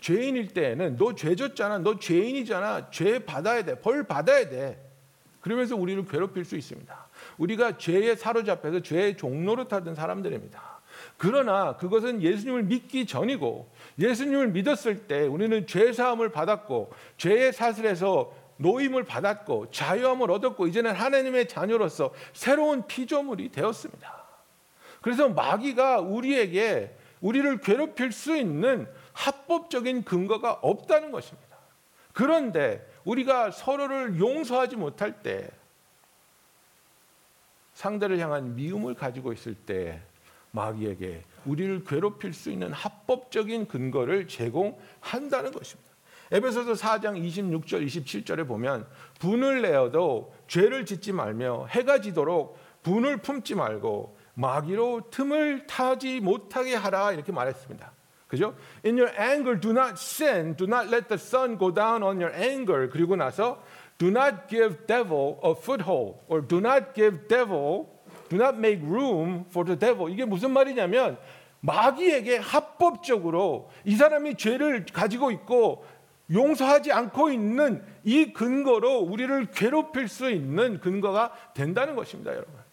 죄인일 0.00 0.48
때에는 0.48 0.96
너 0.96 1.14
죄졌잖아. 1.14 1.78
너 1.78 1.98
죄인이잖아. 1.98 2.90
죄 2.90 3.20
받아야 3.20 3.64
돼. 3.64 3.80
벌 3.80 4.02
받아야 4.02 4.48
돼. 4.48 4.82
그러면서 5.40 5.76
우리를 5.76 6.04
괴롭힐 6.06 6.44
수 6.44 6.56
있습니다. 6.56 7.06
우리가 7.38 7.78
죄에 7.78 8.16
사로잡혀서 8.16 8.80
죄의 8.80 9.16
종로로 9.16 9.68
타던 9.68 9.94
사람들입니다. 9.94 10.74
그러나 11.16 11.76
그것은 11.76 12.22
예수님을 12.22 12.64
믿기 12.64 13.06
전이고 13.06 13.70
예수님을 13.98 14.48
믿었을 14.48 15.06
때 15.06 15.22
우리는 15.26 15.66
죄 15.66 15.92
사함을 15.92 16.30
받았고 16.30 16.92
죄의 17.16 17.52
사슬에서 17.52 18.32
노임을 18.56 19.04
받았고 19.04 19.70
자유함을 19.70 20.30
얻었고 20.30 20.66
이제는 20.66 20.92
하나님의 20.94 21.48
자녀로서 21.48 22.12
새로운 22.32 22.86
피조물이 22.86 23.50
되었습니다. 23.50 24.23
그래서 25.04 25.28
마귀가 25.28 26.00
우리에게 26.00 26.96
우리를 27.20 27.60
괴롭힐 27.60 28.10
수 28.10 28.34
있는 28.34 28.88
합법적인 29.12 30.02
근거가 30.02 30.52
없다는 30.62 31.12
것입니다. 31.12 31.58
그런데 32.14 32.90
우리가 33.04 33.50
서로를 33.50 34.18
용서하지 34.18 34.76
못할 34.76 35.22
때 35.22 35.50
상대를 37.74 38.18
향한 38.18 38.56
미움을 38.56 38.94
가지고 38.94 39.34
있을 39.34 39.54
때 39.54 40.00
마귀에게 40.52 41.22
우리를 41.44 41.84
괴롭힐 41.84 42.32
수 42.32 42.50
있는 42.50 42.72
합법적인 42.72 43.68
근거를 43.68 44.26
제공한다는 44.26 45.52
것입니다. 45.52 45.90
에베소서 46.32 46.72
4장 46.72 47.22
26절 47.22 47.86
27절에 47.86 48.48
보면 48.48 48.86
분을 49.18 49.60
내어도 49.60 50.34
죄를 50.48 50.86
짓지 50.86 51.12
말며 51.12 51.66
해가 51.66 52.00
지도록 52.00 52.58
분을 52.82 53.18
품지 53.18 53.54
말고 53.54 54.23
마귀로 54.34 55.10
틈을 55.10 55.66
타지 55.66 56.20
못하게 56.20 56.74
하라 56.74 57.12
이렇게 57.12 57.32
말했습니다. 57.32 57.92
그죠? 58.26 58.54
In 58.84 58.98
your 58.98 59.12
anger 59.20 59.60
do 59.60 59.70
not 59.70 59.94
sin, 59.94 60.56
do 60.56 60.66
not 60.66 60.88
let 60.88 61.08
the 61.08 61.18
sun 61.18 61.56
go 61.58 61.72
down 61.72 62.02
on 62.02 62.20
your 62.20 62.34
anger. 62.34 62.88
그리고 62.90 63.16
나서 63.16 63.62
do 63.98 64.08
not 64.08 64.48
give 64.48 64.86
devil 64.86 65.38
a 65.44 65.52
foothold 65.52 66.18
or 66.28 66.46
do 66.46 66.58
not 66.58 66.94
give 66.94 67.28
devil 67.28 67.86
do 68.28 68.36
not 68.36 68.56
make 68.58 68.82
room 68.82 69.44
for 69.48 69.64
the 69.64 69.78
devil. 69.78 70.12
이게 70.12 70.24
무슨 70.24 70.50
말이냐면 70.52 71.16
마귀에게 71.60 72.38
합법적으로 72.38 73.70
이 73.84 73.94
사람이 73.94 74.36
죄를 74.36 74.84
가지고 74.92 75.30
있고 75.30 75.84
용서하지 76.30 76.92
않고 76.92 77.30
있는 77.30 77.84
이 78.02 78.32
근거로 78.32 78.98
우리를 78.98 79.46
괴롭힐 79.52 80.08
수 80.08 80.30
있는 80.30 80.80
근거가 80.80 81.32
된다는 81.54 81.94
것입니다, 81.94 82.32
여러분. 82.32 82.63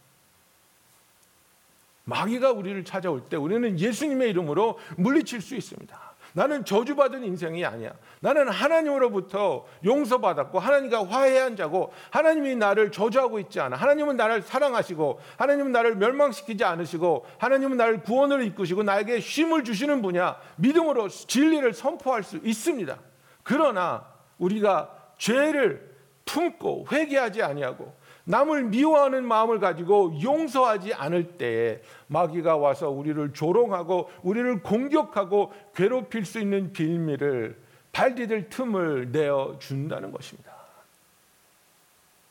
마귀가 2.03 2.51
우리를 2.51 2.83
찾아올 2.83 3.21
때 3.29 3.37
우리는 3.37 3.79
예수님의 3.79 4.29
이름으로 4.29 4.77
물리칠 4.97 5.41
수 5.41 5.55
있습니다. 5.55 6.11
나는 6.33 6.63
저주받은 6.63 7.23
인생이 7.23 7.65
아니야. 7.65 7.93
나는 8.21 8.47
하나님으로부터 8.49 9.65
용서받았고 9.83 10.59
하나님과 10.59 11.05
화해한 11.05 11.55
자고 11.57 11.91
하나님이 12.09 12.55
나를 12.55 12.91
저주하고 12.91 13.39
있지 13.39 13.59
않아. 13.59 13.75
하나님은 13.75 14.15
나를 14.15 14.41
사랑하시고 14.41 15.19
하나님은 15.37 15.71
나를 15.71 15.95
멸망시키지 15.95 16.63
않으시고 16.63 17.25
하나님은 17.37 17.77
나를 17.77 18.01
구원을 18.03 18.43
이끄시고 18.45 18.83
나에게 18.83 19.19
쉼을 19.19 19.63
주시는 19.63 20.01
분야. 20.01 20.37
믿음으로 20.55 21.09
진리를 21.09 21.73
선포할 21.73 22.23
수 22.23 22.39
있습니다. 22.43 22.97
그러나 23.43 24.05
우리가 24.37 24.95
죄를 25.17 25.91
품고 26.25 26.87
회개하지 26.91 27.43
아니하고 27.43 27.93
남을 28.25 28.65
미워하는 28.65 29.25
마음을 29.25 29.59
가지고 29.59 30.19
용서하지 30.21 30.93
않을 30.93 31.37
때에 31.37 31.81
마귀가 32.07 32.57
와서 32.57 32.89
우리를 32.89 33.33
조롱하고 33.33 34.09
우리를 34.21 34.61
공격하고 34.61 35.53
괴롭힐 35.75 36.25
수 36.25 36.39
있는 36.39 36.71
빌미를 36.71 37.59
발디딜 37.91 38.49
틈을 38.49 39.11
내어 39.11 39.57
준다는 39.59 40.11
것입니다. 40.11 40.51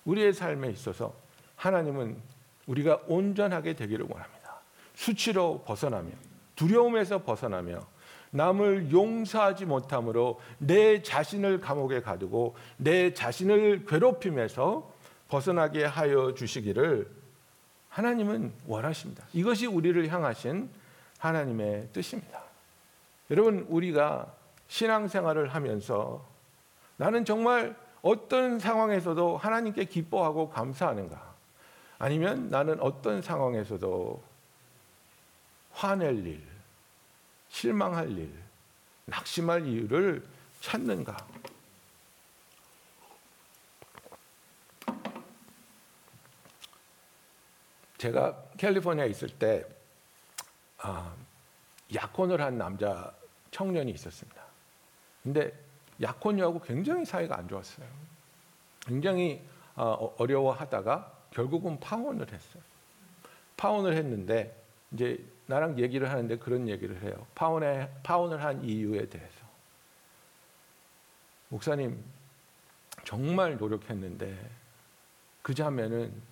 우리의 0.04 0.32
삶에 0.32 0.68
있어서 0.70 1.14
하나님은 1.56 2.16
우리가 2.66 3.00
온전하게 3.06 3.74
되기를 3.74 4.06
원합니다. 4.08 4.60
수치로 4.94 5.62
벗어나며 5.66 6.10
두려움에서 6.56 7.22
벗어나며 7.22 7.86
남을 8.30 8.92
용서하지 8.92 9.66
못함으로 9.66 10.40
내 10.58 11.02
자신을 11.02 11.60
감옥에 11.60 12.00
가두고 12.00 12.54
내 12.76 13.12
자신을 13.12 13.86
괴롭힘에서 13.86 14.92
벗어나게 15.30 15.84
하여 15.84 16.34
주시기를 16.34 17.08
하나님은 17.88 18.52
원하십니다. 18.66 19.24
이것이 19.32 19.66
우리를 19.66 20.08
향하신 20.08 20.68
하나님의 21.18 21.88
뜻입니다. 21.92 22.42
여러분 23.30 23.64
우리가 23.68 24.32
신앙생활을 24.68 25.54
하면서 25.54 26.26
나는 26.96 27.24
정말 27.24 27.76
어떤 28.02 28.58
상황에서도 28.58 29.36
하나님께 29.36 29.84
기뻐하고 29.84 30.50
감사하는가? 30.50 31.30
아니면 31.98 32.48
나는 32.50 32.80
어떤 32.80 33.22
상황에서도 33.22 34.22
화낼 35.72 36.26
일, 36.26 36.42
실망할 37.50 38.10
일, 38.10 38.32
낙심할 39.06 39.66
이유를 39.66 40.24
찾는가? 40.60 41.16
제가 48.00 48.44
캘리포니아에 48.56 49.08
있을 49.08 49.28
때 49.28 49.62
아, 50.78 51.14
약혼을 51.94 52.40
한 52.40 52.56
남자 52.56 53.12
청년이 53.50 53.90
있었습니다. 53.92 54.42
근데 55.22 55.52
약혼녀하고 56.00 56.60
굉장히 56.62 57.04
사이가 57.04 57.36
안 57.36 57.46
좋았어요. 57.46 57.86
굉장히 58.86 59.42
어, 59.76 60.14
어려워하다가 60.16 61.12
결국은 61.30 61.78
파혼을 61.78 62.32
했어요. 62.32 62.62
파혼을 63.58 63.94
했는데 63.94 64.56
이제 64.92 65.22
나랑 65.46 65.78
얘기를 65.78 66.08
하는데 66.08 66.38
그런 66.38 66.68
얘기를 66.68 67.02
해요. 67.02 67.26
파혼에 67.34 67.90
파혼을 68.02 68.42
한 68.42 68.64
이유에 68.64 69.10
대해서 69.10 69.44
목사님 71.50 72.02
정말 73.04 73.58
노력했는데 73.58 74.50
그 75.42 75.54
자매는 75.54 76.29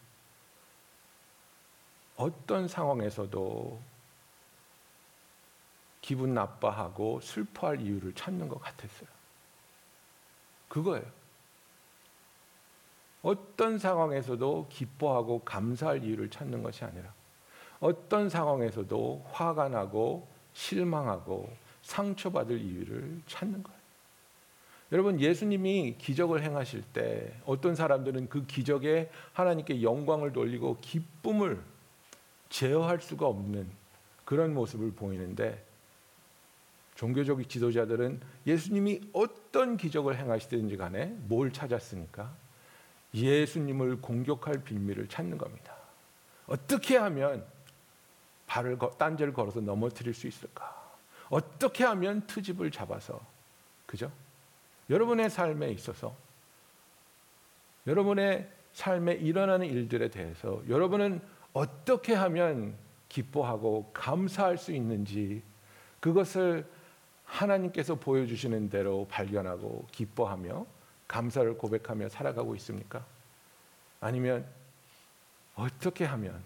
어떤 2.18 2.66
상황에서도 2.66 3.80
기분 6.00 6.34
나빠하고 6.34 7.20
슬퍼할 7.20 7.80
이유를 7.80 8.12
찾는 8.14 8.48
것 8.48 8.60
같았어요. 8.60 9.08
그거예요. 10.68 11.06
어떤 13.22 13.78
상황에서도 13.78 14.66
기뻐하고 14.68 15.40
감사할 15.40 16.04
이유를 16.04 16.30
찾는 16.30 16.62
것이 16.62 16.84
아니라 16.84 17.12
어떤 17.80 18.28
상황에서도 18.28 19.26
화가 19.32 19.68
나고 19.68 20.26
실망하고 20.54 21.48
상처받을 21.82 22.60
이유를 22.60 23.22
찾는 23.26 23.62
거예요. 23.62 23.78
여러분 24.90 25.20
예수님이 25.20 25.96
기적을 25.98 26.42
행하실 26.42 26.82
때 26.92 27.32
어떤 27.44 27.74
사람들은 27.74 28.28
그 28.28 28.46
기적에 28.46 29.10
하나님께 29.34 29.82
영광을 29.82 30.32
돌리고 30.32 30.78
기쁨을 30.80 31.62
제어할 32.48 33.00
수가 33.00 33.26
없는 33.26 33.68
그런 34.24 34.54
모습을 34.54 34.92
보이는데 34.92 35.64
종교적 36.94 37.48
지도자들은 37.48 38.20
예수님이 38.46 39.00
어떤 39.12 39.76
기적을 39.76 40.18
행하시든지 40.18 40.76
간에 40.76 41.14
뭘 41.28 41.52
찾았습니까? 41.52 42.30
예수님을 43.14 44.00
공격할 44.00 44.64
빌미를 44.64 45.08
찾는 45.08 45.38
겁니다. 45.38 45.76
어떻게 46.46 46.96
하면 46.96 47.44
발을 48.46 48.78
딴지를 48.98 49.32
걸어서 49.32 49.60
넘어뜨릴 49.60 50.12
수 50.12 50.26
있을까? 50.26 50.76
어떻게 51.28 51.84
하면 51.84 52.26
트집을 52.26 52.70
잡아서 52.70 53.24
그죠? 53.86 54.10
여러분의 54.90 55.30
삶에 55.30 55.70
있어서 55.70 56.16
여러분의 57.86 58.48
삶에 58.72 59.14
일어나는 59.14 59.66
일들에 59.66 60.08
대해서 60.08 60.62
여러분은 60.68 61.20
어떻게 61.58 62.14
하면 62.14 62.76
기뻐하고 63.08 63.90
감사할 63.92 64.58
수 64.58 64.70
있는지 64.70 65.42
그것을 65.98 66.64
하나님께서 67.24 67.96
보여주시는 67.96 68.70
대로 68.70 69.08
발견하고 69.10 69.88
기뻐하며 69.90 70.64
감사를 71.08 71.58
고백하며 71.58 72.10
살아가고 72.10 72.54
있습니까? 72.56 73.04
아니면 74.00 74.46
어떻게 75.56 76.04
하면 76.04 76.40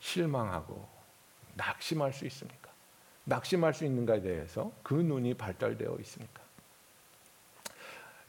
실망하고 0.00 0.86
낙심할 1.54 2.12
수 2.12 2.26
있습니까? 2.26 2.70
낙심할 3.24 3.72
수 3.72 3.86
있는가에 3.86 4.20
대해서 4.20 4.72
그 4.82 4.92
눈이 4.92 5.34
발달되어 5.34 5.96
있습니까? 6.00 6.42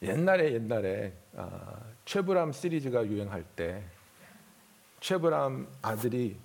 옛날에 0.00 0.54
옛날에 0.54 1.12
아, 1.36 1.82
최불암 2.06 2.52
시리즈가 2.52 3.06
유행할 3.06 3.44
때 3.54 3.84
최불암 5.04 5.68
아들이 5.82 6.36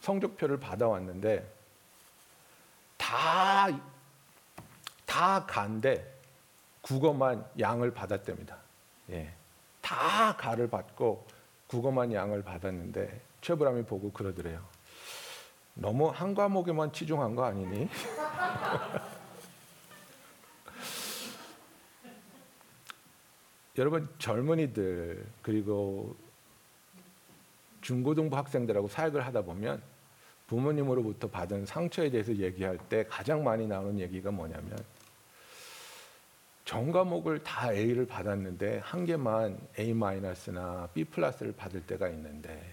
성적표를 0.00 0.58
받아왔는데 0.58 1.48
다, 2.98 3.68
다 5.06 5.46
간데 5.46 6.18
국어만 6.80 7.48
양을 7.60 7.94
받았답니다. 7.94 8.56
예, 9.10 9.32
다다 9.80 10.36
가를 10.36 10.68
받고 10.68 11.24
국어만 11.68 12.12
양을 12.12 12.42
받았는데 12.42 13.20
최불암이 13.42 13.84
보고 13.84 14.10
그러더래요. 14.10 14.60
너무 15.74 16.08
한 16.08 16.34
과목에만 16.34 16.92
치중한 16.92 17.36
거 17.36 17.44
아니니? 17.44 17.88
여러분 23.78 24.12
젊은이들 24.18 25.24
그리고 25.42 26.16
중고등부 27.90 28.36
학생들하고 28.36 28.86
사역을 28.86 29.26
하다 29.26 29.42
보면 29.42 29.82
부모님으로부터 30.46 31.28
받은 31.28 31.66
상처에 31.66 32.08
대해서 32.08 32.32
얘기할 32.36 32.78
때 32.88 33.04
가장 33.08 33.42
많이 33.42 33.66
나오는 33.66 33.98
얘기가 33.98 34.30
뭐냐면 34.30 34.78
전 36.64 36.92
과목을 36.92 37.42
다 37.42 37.72
A를 37.72 38.06
받았는데 38.06 38.78
한 38.84 39.04
개만 39.04 39.58
A 39.76 39.92
마이너스나 39.92 40.88
B 40.94 41.02
플러스를 41.02 41.50
받을 41.50 41.84
때가 41.84 42.08
있는데 42.10 42.64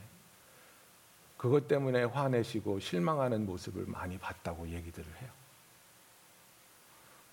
그것 1.36 1.68
때문에 1.68 2.04
화내시고 2.04 2.80
실망하는 2.80 3.48
모습을 3.48 3.86
많이 3.88 4.20
봤다고 4.20 4.70
얘기들을 4.70 5.08
해요. 5.20 5.30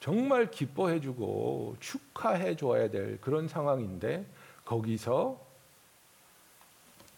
정말 0.00 0.50
기뻐해주고 0.50 1.76
축하해줘야 1.80 2.88
될 2.88 3.20
그런 3.20 3.46
상황인데 3.46 4.24
거기서 4.64 5.43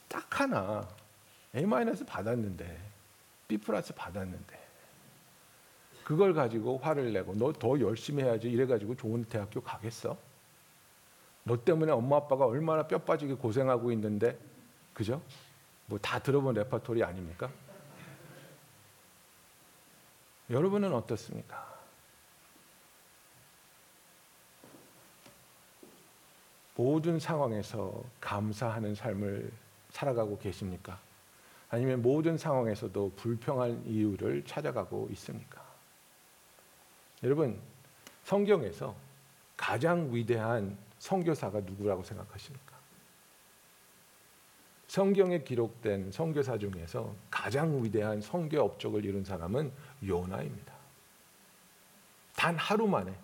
딱 0.08 0.40
하나 0.40 0.86
A 1.54 1.64
받았는데 2.06 2.90
B 3.48 3.58
플러스 3.58 3.94
받았는데 3.94 4.66
그걸 6.04 6.34
가지고 6.34 6.78
화를 6.78 7.12
내고 7.12 7.34
너 7.34 7.52
더 7.52 7.78
열심히 7.80 8.22
해야지 8.22 8.48
이래 8.48 8.66
가지고 8.66 8.94
좋은 8.94 9.24
대학교 9.24 9.60
가겠어? 9.60 10.16
너 11.42 11.56
때문에 11.64 11.92
엄마 11.92 12.16
아빠가 12.16 12.46
얼마나 12.46 12.86
뼈 12.86 12.98
빠지게 12.98 13.34
고생하고 13.34 13.90
있는데 13.92 14.38
그죠? 14.94 15.22
뭐 15.86 15.98
다 15.98 16.18
들어본 16.18 16.54
레퍼토리 16.54 17.02
아닙니까? 17.04 17.50
여러분은 20.50 20.92
어떻습니까? 20.92 21.76
모든 26.76 27.18
상황에서 27.18 28.02
감사하는 28.20 28.94
삶을 28.94 29.50
살아가고 29.96 30.38
계십니까? 30.38 31.00
아니면 31.70 32.02
모든 32.02 32.36
상황에서도 32.36 33.12
불평한 33.16 33.84
이유를 33.86 34.44
찾아가고 34.44 35.08
있습니까? 35.12 35.64
여러분, 37.22 37.58
성경에서 38.24 38.94
가장 39.56 40.14
위대한 40.14 40.76
선교사가 40.98 41.60
누구라고 41.60 42.02
생각하십니까? 42.02 42.76
성경에 44.86 45.42
기록된 45.42 46.12
선교사 46.12 46.58
중에서 46.58 47.14
가장 47.30 47.82
위대한 47.82 48.20
선교 48.20 48.60
업적을 48.60 49.04
이룬 49.04 49.24
사람은 49.24 49.72
요나입니다. 50.06 50.74
단 52.36 52.56
하루 52.56 52.86
만에 52.86 53.14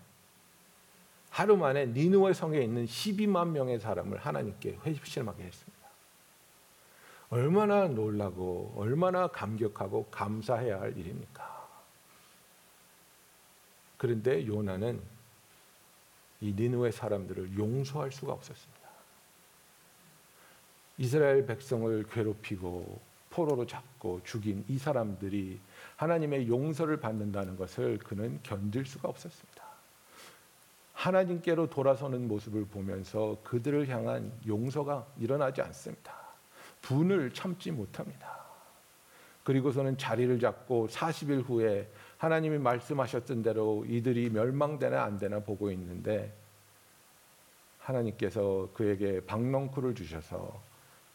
하루 1.31 1.57
만에 1.57 1.87
니누의 1.87 2.35
성에 2.35 2.61
있는 2.61 2.85
12만 2.87 3.49
명의 3.51 3.79
사람을 3.79 4.19
하나님께 4.19 4.79
회심하게 4.85 5.45
했습니다. 5.45 5.82
얼마나 7.33 7.89
놀라고 7.89 8.75
얼마나 8.77 9.27
감격하고 9.27 10.05
감사해야 10.11 10.83
할 10.83 10.99
일입니까? 10.99 11.67
그런데 13.97 14.47
요나는 14.47 15.01
이 16.43 16.53
니누의 16.53 16.93
사람들을 16.93 17.57
용서할 17.57 18.13
수가 18.13 18.35
없었습니다. 18.35 18.83
이스라엘 20.99 21.47
백성을 21.47 22.05
괴롭히고 22.11 23.01
포로로 23.31 23.67
잡고 23.67 24.21
죽인 24.25 24.63
이 24.69 24.77
사람들이 24.77 25.59
하나님의 25.97 26.49
용서를 26.49 26.99
받는다는 26.99 27.57
것을 27.57 27.97
그는 27.97 28.41
견딜 28.43 28.85
수가 28.85 29.09
없었습니다. 29.09 29.65
하나님께로 30.93 31.71
돌아서는 31.71 32.29
모습을 32.29 32.67
보면서 32.67 33.39
그들을 33.43 33.89
향한 33.89 34.31
용서가 34.47 35.07
일어나지 35.19 35.63
않습니다. 35.63 36.22
분을 36.83 37.33
참지 37.33 37.71
못합니다. 37.71 38.43
그리고서는 39.45 39.99
자리를 39.99 40.39
잡고 40.39 40.89
40일 40.89 41.49
후에 41.49 41.89
하나님이 42.19 42.59
말씀하셨던 42.59 43.43
대로 43.43 43.85
이들이 43.89 44.31
멸망되나 44.31 45.03
안 45.03 45.19
되나 45.19 45.41
보고 45.41 45.71
있는데 45.73 46.33
하나님께서 47.79 48.69
그에게 48.75 49.21
박넝쿨을 49.27 49.95
주셔서 49.95 50.63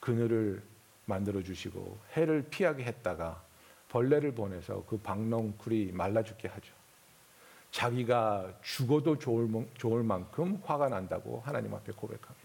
그늘을 0.01 0.61
만들어 1.05 1.41
주시고 1.41 1.97
해를 2.13 2.45
피하게 2.49 2.83
했다가 2.83 3.41
벌레를 3.89 4.33
보내서 4.33 4.83
그 4.85 4.97
박넝쿨이 4.97 5.93
말라 5.93 6.21
죽게 6.23 6.49
하죠. 6.49 6.73
자기가 7.71 8.59
죽어도 8.61 9.17
좋을, 9.17 10.03
만큼 10.03 10.61
화가 10.65 10.89
난다고 10.89 11.41
하나님 11.45 11.73
앞에 11.73 11.93
고백합니다. 11.93 12.36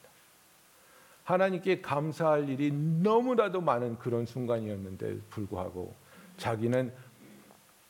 하나님께 1.24 1.80
감사할 1.80 2.48
일이 2.48 2.72
너무나도 2.72 3.60
많은 3.60 3.98
그런 3.98 4.26
순간이었는데 4.26 5.20
불구하고 5.30 5.94
자기는 6.36 6.92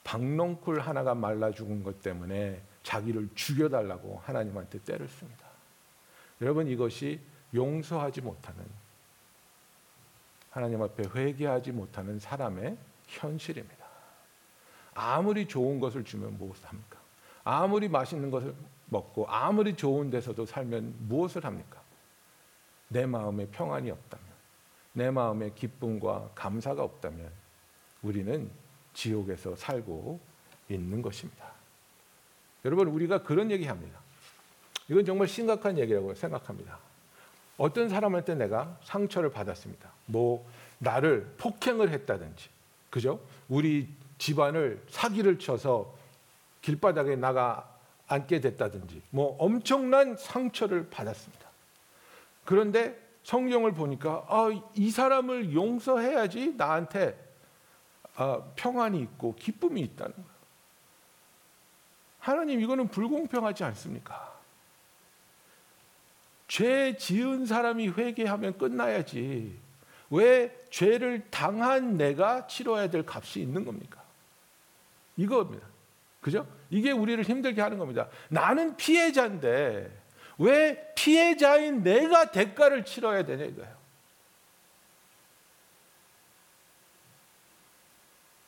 박넝쿨 0.04 0.80
하나가 0.80 1.14
말라 1.14 1.50
죽은 1.50 1.82
것 1.82 2.02
때문에 2.02 2.60
자기를 2.82 3.30
죽여달라고 3.34 4.20
하나님한테 4.24 4.80
때를 4.80 5.08
씁니다. 5.08 5.46
여러분 6.40 6.66
이것이 6.66 7.20
용서하지 7.54 8.20
못하는 8.20 8.64
하나님 10.50 10.82
앞에 10.82 11.04
회개하지 11.14 11.72
못하는 11.72 12.18
사람의 12.18 12.76
현실입니다. 13.06 13.82
아무리 14.94 15.46
좋은 15.46 15.80
것을 15.80 16.04
주면 16.04 16.36
무엇을 16.36 16.68
합니까? 16.68 16.98
아무리 17.44 17.88
맛있는 17.88 18.30
것을 18.30 18.54
먹고 18.86 19.26
아무리 19.28 19.74
좋은 19.74 20.10
데서도 20.10 20.44
살면 20.44 20.94
무엇을 21.08 21.44
합니까? 21.44 21.81
내 22.92 23.06
마음에 23.06 23.46
평안이 23.46 23.90
없다면, 23.90 24.26
내 24.92 25.10
마음에 25.10 25.50
기쁨과 25.54 26.30
감사가 26.34 26.82
없다면 26.82 27.30
우리는 28.02 28.50
지옥에서 28.92 29.56
살고 29.56 30.20
있는 30.68 31.00
것입니다. 31.00 31.52
여러분 32.64 32.88
우리가 32.88 33.22
그런 33.22 33.50
얘기 33.50 33.66
합니다. 33.66 33.98
이건 34.88 35.04
정말 35.04 35.28
심각한 35.28 35.78
얘기라고 35.78 36.14
생각합니다. 36.14 36.78
어떤 37.56 37.88
사람한테 37.88 38.34
내가 38.34 38.78
상처를 38.84 39.30
받았습니다. 39.30 39.90
뭐 40.06 40.46
나를 40.78 41.32
폭행을 41.38 41.90
했다든지, 41.90 42.48
그죠? 42.90 43.20
우리 43.48 43.88
집안을 44.18 44.84
사기를 44.90 45.38
쳐서 45.38 45.96
길바닥에 46.60 47.16
나가 47.16 47.68
앉게 48.08 48.40
됐다든지, 48.40 49.02
뭐 49.10 49.36
엄청난 49.38 50.16
상처를 50.16 50.90
받았습니다. 50.90 51.51
그런데 52.44 53.00
성경을 53.22 53.72
보니까 53.72 54.26
아, 54.28 54.48
이 54.74 54.90
사람을 54.90 55.52
용서해야지 55.54 56.54
나한테 56.56 57.18
아, 58.16 58.42
평안이 58.56 59.00
있고 59.00 59.34
기쁨이 59.36 59.80
있다는 59.80 60.14
거예요. 60.14 60.32
하나님 62.18 62.60
이거는 62.60 62.88
불공평하지 62.88 63.64
않습니까? 63.64 64.32
죄 66.46 66.96
지은 66.96 67.46
사람이 67.46 67.88
회개하면 67.88 68.58
끝나야지. 68.58 69.58
왜 70.10 70.54
죄를 70.70 71.26
당한 71.30 71.96
내가 71.96 72.46
치러야 72.46 72.90
될 72.90 73.04
값이 73.06 73.40
있는 73.40 73.64
겁니까? 73.64 74.02
이겁니다. 75.16 75.66
그죠? 76.20 76.46
이게 76.70 76.92
우리를 76.92 77.24
힘들게 77.24 77.60
하는 77.62 77.78
겁니다. 77.78 78.08
나는 78.28 78.76
피해자인데 78.76 80.01
왜 80.42 80.92
피해자인 80.94 81.84
내가 81.84 82.32
대가를 82.32 82.84
치러야 82.84 83.24
되냐 83.24 83.44
이거예요. 83.44 83.76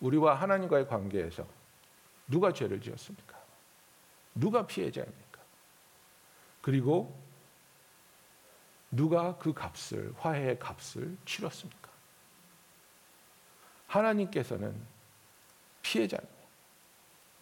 우리와 0.00 0.35
하나님과의 0.35 0.88
관계에서 0.88 1.46
누가 2.26 2.52
죄를 2.52 2.80
지었습니까? 2.80 3.38
누가 4.35 4.66
피해자입니까? 4.66 5.40
그리고 6.62 7.16
누가 8.90 9.38
그 9.38 9.52
값을 9.52 10.14
화해의 10.18 10.59
값을 10.59 11.16
치렀습니까? 11.24 11.90
하나님께서는 13.87 14.74
피해자입니다. 15.83 16.35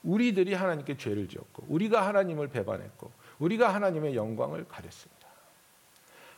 우리들이 0.03 0.53
하나님께 0.53 0.99
죄를 0.99 1.27
지었고 1.29 1.65
우리가 1.69 2.07
하나님을 2.07 2.49
배반했고 2.49 3.22
우리가 3.39 3.73
하나님의 3.75 4.15
영광을 4.15 4.67
가렸습니다. 4.69 5.23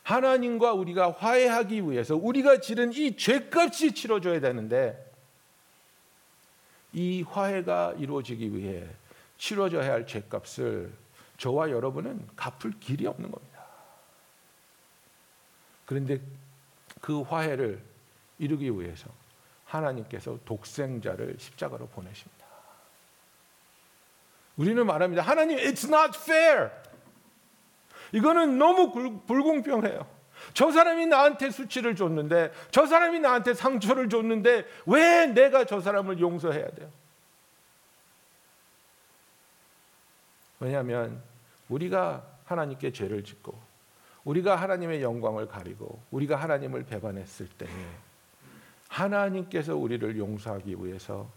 하나님과 0.02 0.74
우리가 0.74 1.12
화해하기 1.12 1.90
위해서 1.90 2.14
우리가 2.14 2.60
지른 2.60 2.92
이 2.92 3.16
죄값이 3.16 3.92
치러져야 3.94 4.40
되는데 4.40 5.12
이 6.92 7.22
화해가 7.22 7.94
이루어지기 7.98 8.54
위해 8.54 8.86
치러져야 9.38 9.92
할 9.92 10.06
죄값을 10.06 10.92
저와 11.38 11.70
여러분은 11.70 12.28
갚을 12.36 12.78
길이 12.80 13.06
없는 13.06 13.30
겁니다. 13.30 13.64
그런데 15.86 16.20
그 17.00 17.22
화해를 17.22 17.82
이루기 18.38 18.70
위해서 18.70 19.08
하나님께서 19.64 20.38
독생자를 20.44 21.36
십자가로 21.38 21.88
보내십니다. 21.88 22.44
우리는 24.56 24.86
말합니다. 24.86 25.22
하나님, 25.22 25.58
it's 25.58 25.84
not 25.88 26.16
fair. 26.16 26.70
이거는 28.14 28.58
너무 28.58 28.92
굴- 28.92 29.20
불공평해요. 29.26 30.06
저 30.52 30.70
사람이 30.70 31.06
나한테 31.06 31.50
수치를 31.50 31.96
줬는데, 31.96 32.52
저 32.70 32.86
사람이 32.86 33.18
나한테 33.18 33.54
상처를 33.54 34.08
줬는데, 34.08 34.64
왜 34.86 35.26
내가 35.26 35.64
저 35.64 35.80
사람을 35.80 36.20
용서해야 36.20 36.70
돼요? 36.70 36.88
왜냐하면 40.60 41.20
우리가 41.68 42.24
하나님께 42.44 42.92
죄를 42.92 43.24
짓고, 43.24 43.58
우리가 44.24 44.54
하나님의 44.56 45.02
영광을 45.02 45.48
가리고, 45.48 46.00
우리가 46.12 46.36
하나님을 46.36 46.84
배반했을 46.84 47.48
때에 47.48 47.68
하나님께서 48.88 49.76
우리를 49.76 50.16
용서하기 50.18 50.76
위해서 50.78 51.28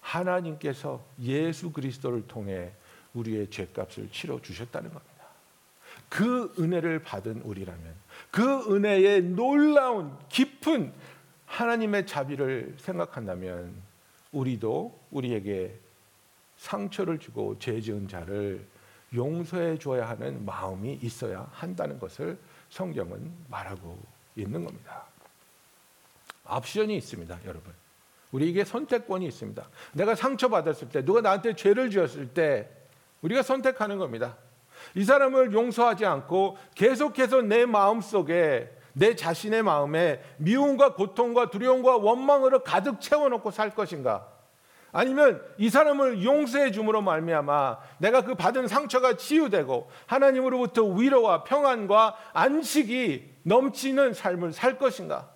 하나님께서 0.00 1.04
예수 1.20 1.70
그리스도를 1.72 2.26
통해 2.26 2.72
우리의 3.12 3.50
죄값을 3.50 4.08
치러 4.10 4.40
주셨다는 4.40 4.88
겁니다. 4.90 5.11
그 6.08 6.52
은혜를 6.58 7.00
받은 7.00 7.42
우리라면 7.42 7.94
그 8.30 8.74
은혜의 8.74 9.22
놀라운 9.22 10.16
깊은 10.28 10.92
하나님의 11.46 12.06
자비를 12.06 12.74
생각한다면 12.78 13.74
우리도 14.32 14.98
우리에게 15.10 15.78
상처를 16.56 17.18
주고 17.18 17.58
죄 17.58 17.80
지은 17.80 18.08
자를 18.08 18.64
용서해 19.14 19.78
줘야 19.78 20.08
하는 20.08 20.44
마음이 20.44 20.98
있어야 21.02 21.46
한다는 21.52 21.98
것을 21.98 22.38
성경은 22.70 23.30
말하고 23.48 23.98
있는 24.36 24.64
겁니다. 24.64 25.04
옵션이 26.48 26.96
있습니다, 26.96 27.40
여러분. 27.44 27.72
우리에게 28.32 28.64
선택권이 28.64 29.26
있습니다. 29.26 29.68
내가 29.92 30.14
상처받았을 30.14 30.88
때, 30.88 31.04
누가 31.04 31.20
나한테 31.20 31.54
죄를 31.54 31.90
지었을 31.90 32.28
때, 32.32 32.70
우리가 33.20 33.42
선택하는 33.42 33.98
겁니다. 33.98 34.36
이 34.94 35.04
사람을 35.04 35.52
용서하지 35.52 36.06
않고 36.06 36.56
계속해서 36.74 37.42
내 37.42 37.66
마음 37.66 38.00
속에, 38.00 38.70
내 38.92 39.16
자신의 39.16 39.62
마음에 39.62 40.22
미움과 40.36 40.94
고통과 40.94 41.50
두려움과 41.50 41.96
원망으로 41.96 42.62
가득 42.62 43.00
채워놓고 43.00 43.50
살 43.50 43.70
것인가? 43.70 44.28
아니면 44.92 45.42
이 45.56 45.70
사람을 45.70 46.22
용서해 46.22 46.70
줌으로 46.70 47.00
말미암아 47.00 47.78
내가 47.98 48.22
그 48.22 48.34
받은 48.34 48.68
상처가 48.68 49.16
치유되고 49.16 49.90
하나님으로부터 50.06 50.84
위로와 50.84 51.44
평안과 51.44 52.16
안식이 52.34 53.36
넘치는 53.44 54.12
삶을 54.12 54.52
살 54.52 54.78
것인가? 54.78 55.30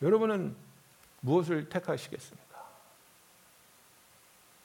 여러분은 0.00 0.56
무엇을 1.20 1.68
택하시겠습니까? 1.68 2.40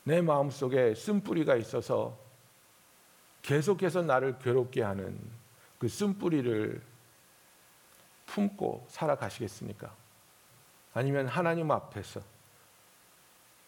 내 0.03 0.21
마음속에 0.21 0.95
쓴뿌리가 0.95 1.57
있어서 1.57 2.17
계속해서 3.45 4.01
나를 4.01 4.39
괴롭게 4.39 4.81
하는 4.81 5.19
그 5.77 5.87
쓴뿌리를 5.87 6.81
품고 8.25 8.87
살아가시겠습니까? 8.89 9.95
아니면 10.95 11.27
하나님 11.27 11.69
앞에서 11.69 12.21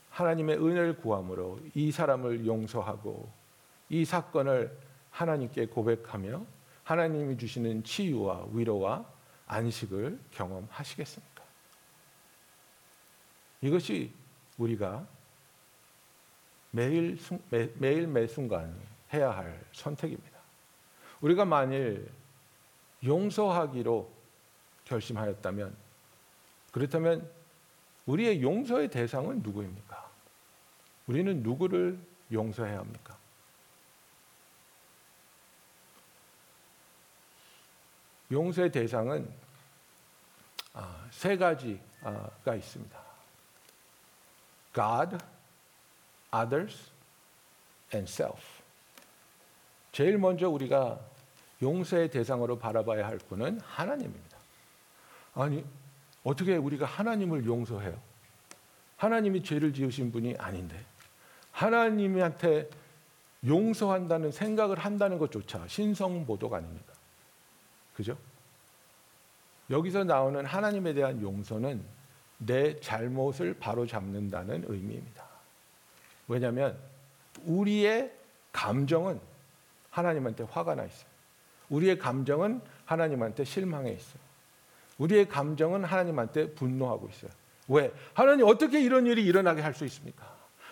하나님의 0.09 0.57
은혜를 0.57 0.97
구함으로 0.97 1.59
이 1.75 1.91
사람을 1.91 2.47
용서하고 2.47 3.31
이 3.89 4.03
사건을 4.03 4.75
하나님께 5.11 5.67
고백하며 5.67 6.43
하나님이 6.83 7.37
주시는 7.37 7.83
치유와 7.83 8.47
위로와 8.53 9.05
안식을 9.45 10.19
경험하시겠습니까? 10.31 11.43
이것이 13.61 14.11
우리가 14.57 15.05
매일 16.71 17.15
순- 17.19 17.43
매, 17.51 17.69
매일 17.75 18.07
매 18.07 18.25
순간 18.25 18.75
해야 19.13 19.31
할 19.31 19.63
선택입니다. 19.71 20.37
우리가 21.21 21.45
만일 21.45 22.11
용서하기로 23.03 24.11
결심하였다면 24.85 25.75
그렇다면 26.71 27.29
우리의 28.05 28.41
용서의 28.41 28.89
대상은 28.89 29.41
누구입니까? 29.41 30.09
우리는 31.07 31.41
누구를 31.43 31.99
용서해야 32.31 32.79
합니까? 32.79 33.17
용서의 38.31 38.71
대상은 38.71 39.29
아, 40.73 41.07
세 41.11 41.37
가지가 41.37 42.55
있습니다. 42.55 43.07
God, 44.73 45.17
others, 46.33 46.91
and 47.93 48.11
self. 48.11 48.56
제일 49.97 50.19
먼저 50.19 50.47
우리가 50.47 50.99
용서의 51.59 52.11
대상으로 52.11 52.59
바라봐야 52.59 53.07
할 53.07 53.17
분은 53.17 53.59
하나님입니다. 53.61 54.37
아니 55.33 55.65
어떻게 56.23 56.55
우리가 56.55 56.85
하나님을 56.85 57.47
용서해요? 57.47 57.99
하나님이 58.97 59.41
죄를 59.41 59.73
지으신 59.73 60.11
분이 60.11 60.35
아닌데 60.37 60.79
하나님한테 61.49 62.69
용서한다는 63.43 64.31
생각을 64.31 64.77
한다는 64.77 65.17
것조차 65.17 65.67
신성모독 65.67 66.53
아닙니까? 66.53 66.93
그죠? 67.95 68.15
여기서 69.71 70.03
나오는 70.03 70.45
하나님에 70.45 70.93
대한 70.93 71.19
용서는 71.23 71.83
내 72.37 72.79
잘못을 72.81 73.55
바로 73.55 73.87
잡는다는 73.87 74.63
의미입니다. 74.67 75.25
왜냐하면 76.27 76.77
우리의 77.45 78.13
감정은 78.51 79.19
하나님한테 79.97 80.45
화가 80.49 80.75
나 80.75 80.83
있어요. 80.85 81.07
우리의 81.69 81.97
감정은 81.99 82.61
하나님한테 82.85 83.43
실망해 83.43 83.91
있어요. 83.91 84.19
우리의 84.97 85.27
감정은 85.27 85.83
하나님한테 85.83 86.51
분노하고 86.51 87.09
있어요. 87.09 87.31
왜? 87.67 87.91
하나님 88.13 88.45
어떻게 88.47 88.79
이런 88.81 89.05
일이 89.05 89.23
일어나게 89.25 89.61
할 89.61 89.73
수 89.73 89.85
있습니까? 89.85 90.25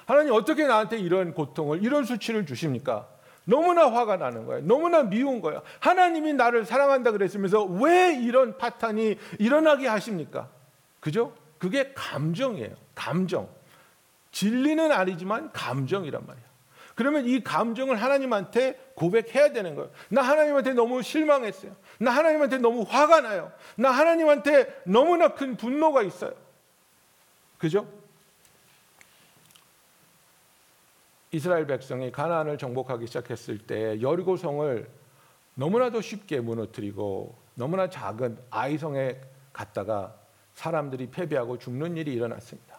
하나님 0.05 0.33
어떻게 0.33 0.65
나한테 0.65 0.97
이런 0.97 1.33
고통을, 1.33 1.83
이런 1.83 2.05
수치를 2.05 2.45
주십니까? 2.45 3.07
너무나 3.43 3.91
화가 3.91 4.17
나는 4.17 4.45
거예요. 4.45 4.65
너무나 4.65 5.03
미운 5.03 5.41
거예요. 5.41 5.61
하나님이 5.79 6.33
나를 6.33 6.65
사랑한다 6.65 7.11
그랬으면서 7.11 7.63
왜 7.65 8.15
이런 8.15 8.57
파탄이 8.57 9.17
일어나게 9.39 9.87
하십니까? 9.87 10.49
그죠? 10.99 11.33
그게 11.59 11.91
감정이에요. 11.93 12.75
감정. 12.95 13.47
진리는 14.31 14.91
아니지만 14.91 15.51
감정이란 15.51 16.25
말이에요. 16.25 16.44
그러면 16.95 17.25
이 17.27 17.43
감정을 17.43 18.01
하나님한테 18.01 18.79
고백해야 18.95 19.51
되는 19.51 19.75
거예요. 19.75 19.91
나 20.09 20.21
하나님한테 20.21 20.73
너무 20.73 21.01
실망했어요. 21.01 21.75
나 21.99 22.11
하나님한테 22.11 22.57
너무 22.57 22.83
화가 22.87 23.21
나요. 23.21 23.51
나 23.75 23.91
하나님한테 23.91 24.83
너무나 24.85 25.35
큰 25.35 25.57
분노가 25.57 26.01
있어요. 26.03 26.33
그죠? 27.57 27.85
이스라엘 31.31 31.67
백성이 31.67 32.13
가나안을 32.13 32.57
정복하기 32.57 33.07
시작했을 33.07 33.57
때 33.57 34.01
여리고 34.01 34.37
성을 34.37 34.89
너무나도 35.55 35.99
쉽게 35.99 36.39
무너뜨리고 36.39 37.35
너무나 37.55 37.89
작은 37.89 38.37
아이성에 38.49 39.19
갔다가 39.51 40.15
사람들이 40.53 41.11
패배하고 41.11 41.57
죽는 41.57 41.97
일이 41.97 42.13
일어났습니다. 42.13 42.74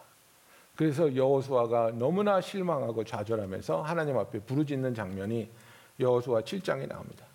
그래서 0.77 1.13
여호수아가 1.13 1.91
너무나 1.95 2.39
실망하고 2.39 3.03
좌절하면서 3.03 3.81
하나님 3.81 4.15
앞에 4.17 4.39
부르짖는 4.41 4.93
장면이 4.93 5.49
여호수아 5.99 6.41
7장에 6.41 6.87
나옵니다. 6.87 7.25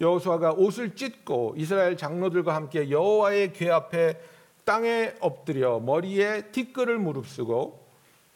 여호수아가 0.00 0.52
옷을 0.52 0.94
찢고 0.94 1.54
이스라엘 1.56 1.96
장로들과 1.96 2.54
함께 2.54 2.88
여호와의 2.88 3.52
궤 3.52 3.70
앞에 3.70 4.20
땅에 4.64 5.12
엎드려 5.18 5.80
머리에 5.80 6.52
티끌을 6.52 6.98
무릅쓰고 6.98 7.84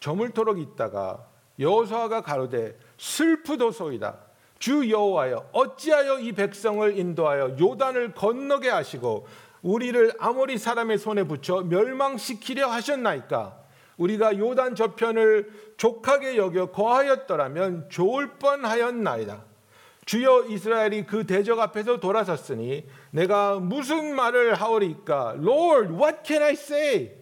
저물토록 0.00 0.58
있다가 0.58 1.28
여호수아가 1.60 2.22
가로되 2.22 2.76
슬프도소이다 2.98 4.18
주 4.58 4.90
여호와여 4.90 5.50
어찌하여 5.52 6.18
이 6.18 6.32
백성을 6.32 6.98
인도하여 6.98 7.56
요단을 7.60 8.14
건너게 8.14 8.70
하시고 8.70 9.28
우리를 9.62 10.14
아모리 10.18 10.58
사람의 10.58 10.98
손에 10.98 11.22
붙여 11.22 11.60
멸망시키려 11.60 12.68
하셨나이까 12.68 13.63
우리가 13.96 14.38
요단 14.38 14.74
저편을 14.74 15.50
족하게 15.76 16.36
여겨 16.36 16.70
거하였더라면 16.72 17.88
좋을 17.90 18.38
뻔하였나이다 18.38 19.44
주여 20.04 20.46
이스라엘이 20.48 21.06
그 21.06 21.26
대적 21.26 21.58
앞에서 21.58 21.98
돌아섰으니 21.98 22.86
내가 23.10 23.58
무슨 23.58 24.14
말을 24.14 24.54
하오리까 24.54 25.36
Lord 25.38 25.94
what 25.94 26.18
can 26.24 26.42
I 26.42 26.52
say 26.52 27.12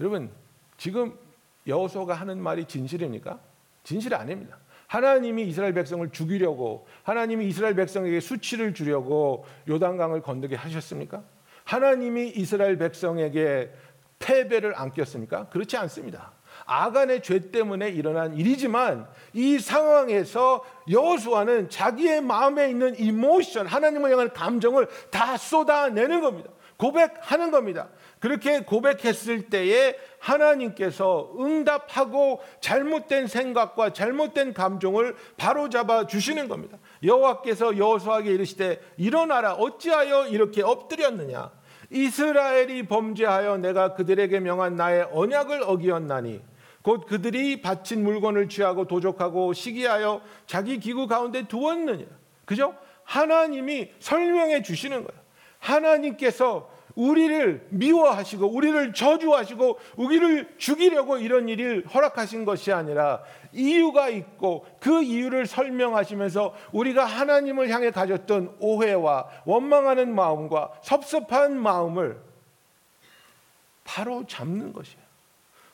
여러분 0.00 0.30
지금 0.76 1.16
여호수아가 1.66 2.14
하는 2.14 2.42
말이 2.42 2.64
진실입니까? 2.66 3.40
진실이 3.84 4.14
아닙니다. 4.14 4.58
하나님이 4.86 5.44
이스라엘 5.48 5.72
백성을 5.72 6.08
죽이려고 6.10 6.86
하나님이 7.02 7.46
이스라엘 7.46 7.74
백성에게 7.74 8.20
수치를 8.20 8.74
주려고 8.74 9.46
요단강을 9.68 10.22
건너게 10.22 10.56
하셨습니까? 10.56 11.22
하나님이 11.64 12.28
이스라엘 12.36 12.76
백성에게 12.76 13.72
패배를 14.24 14.72
안겼습니까? 14.74 15.48
그렇지 15.50 15.76
않습니다. 15.76 16.32
아간의 16.64 17.22
죄 17.22 17.50
때문에 17.50 17.90
일어난 17.90 18.34
일이지만 18.34 19.06
이 19.34 19.58
상황에서 19.58 20.64
여호수아는 20.90 21.68
자기의 21.68 22.22
마음에 22.22 22.70
있는 22.70 22.98
이모션, 22.98 23.66
하나님을 23.66 24.10
향한 24.10 24.32
감정을 24.32 24.88
다 25.10 25.36
쏟아내는 25.36 26.22
겁니다. 26.22 26.50
고백하는 26.78 27.50
겁니다. 27.50 27.88
그렇게 28.18 28.60
고백했을 28.60 29.50
때에 29.50 29.96
하나님께서 30.18 31.32
응답하고 31.38 32.40
잘못된 32.60 33.26
생각과 33.26 33.92
잘못된 33.92 34.54
감정을 34.54 35.14
바로잡아 35.36 36.06
주시는 36.06 36.48
겁니다. 36.48 36.78
여호와께서 37.02 37.76
여호수아에게 37.76 38.32
이르시되 38.32 38.80
일어나라 38.96 39.52
어찌하여 39.52 40.28
이렇게 40.28 40.62
엎드렸느냐 40.62 41.50
이스라엘이 41.94 42.86
범죄하여 42.88 43.58
내가 43.58 43.94
그들에게 43.94 44.40
명한 44.40 44.74
나의 44.74 45.08
언약을 45.12 45.62
어기었나니 45.62 46.42
곧 46.82 47.06
그들이 47.06 47.62
바친 47.62 48.02
물건을 48.02 48.48
취하고 48.48 48.86
도적하고 48.86 49.52
시기하여 49.52 50.20
자기 50.46 50.80
기구 50.80 51.06
가운데 51.06 51.46
두었느냐 51.46 52.04
그죠? 52.44 52.74
하나님이 53.04 53.92
설명해 54.00 54.62
주시는 54.62 55.04
거예요. 55.04 55.22
하나님께서 55.60 56.68
우리를 56.94 57.66
미워하시고 57.70 58.46
우리를 58.46 58.92
저주하시고 58.92 59.78
우리를 59.96 60.54
죽이려고 60.58 61.18
이런 61.18 61.48
일을 61.48 61.86
허락하신 61.86 62.44
것이 62.44 62.72
아니라 62.72 63.22
이유가 63.52 64.08
있고 64.08 64.66
그 64.80 65.02
이유를 65.02 65.46
설명하시면서 65.46 66.54
우리가 66.72 67.04
하나님을 67.04 67.68
향해 67.70 67.90
가졌던 67.90 68.56
오해와 68.60 69.28
원망하는 69.44 70.14
마음과 70.14 70.72
섭섭한 70.82 71.58
마음을 71.58 72.18
바로 73.82 74.24
잡는 74.26 74.72
것이에요. 74.72 75.04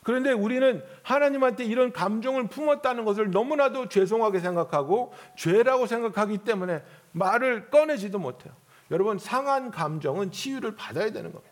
그런데 0.03 0.31
우리는 0.31 0.83
하나님한테 1.03 1.63
이런 1.63 1.91
감정을 1.91 2.47
품었다는 2.47 3.05
것을 3.05 3.29
너무나도 3.29 3.89
죄송하게 3.89 4.39
생각하고 4.39 5.13
죄라고 5.37 5.85
생각하기 5.85 6.39
때문에 6.39 6.81
말을 7.11 7.69
꺼내지도 7.69 8.17
못해요. 8.17 8.53
여러분 8.91 9.17
상한 9.17 9.71
감정은 9.71 10.31
치유를 10.31 10.75
받아야 10.75 11.11
되는 11.11 11.31
겁니다. 11.31 11.51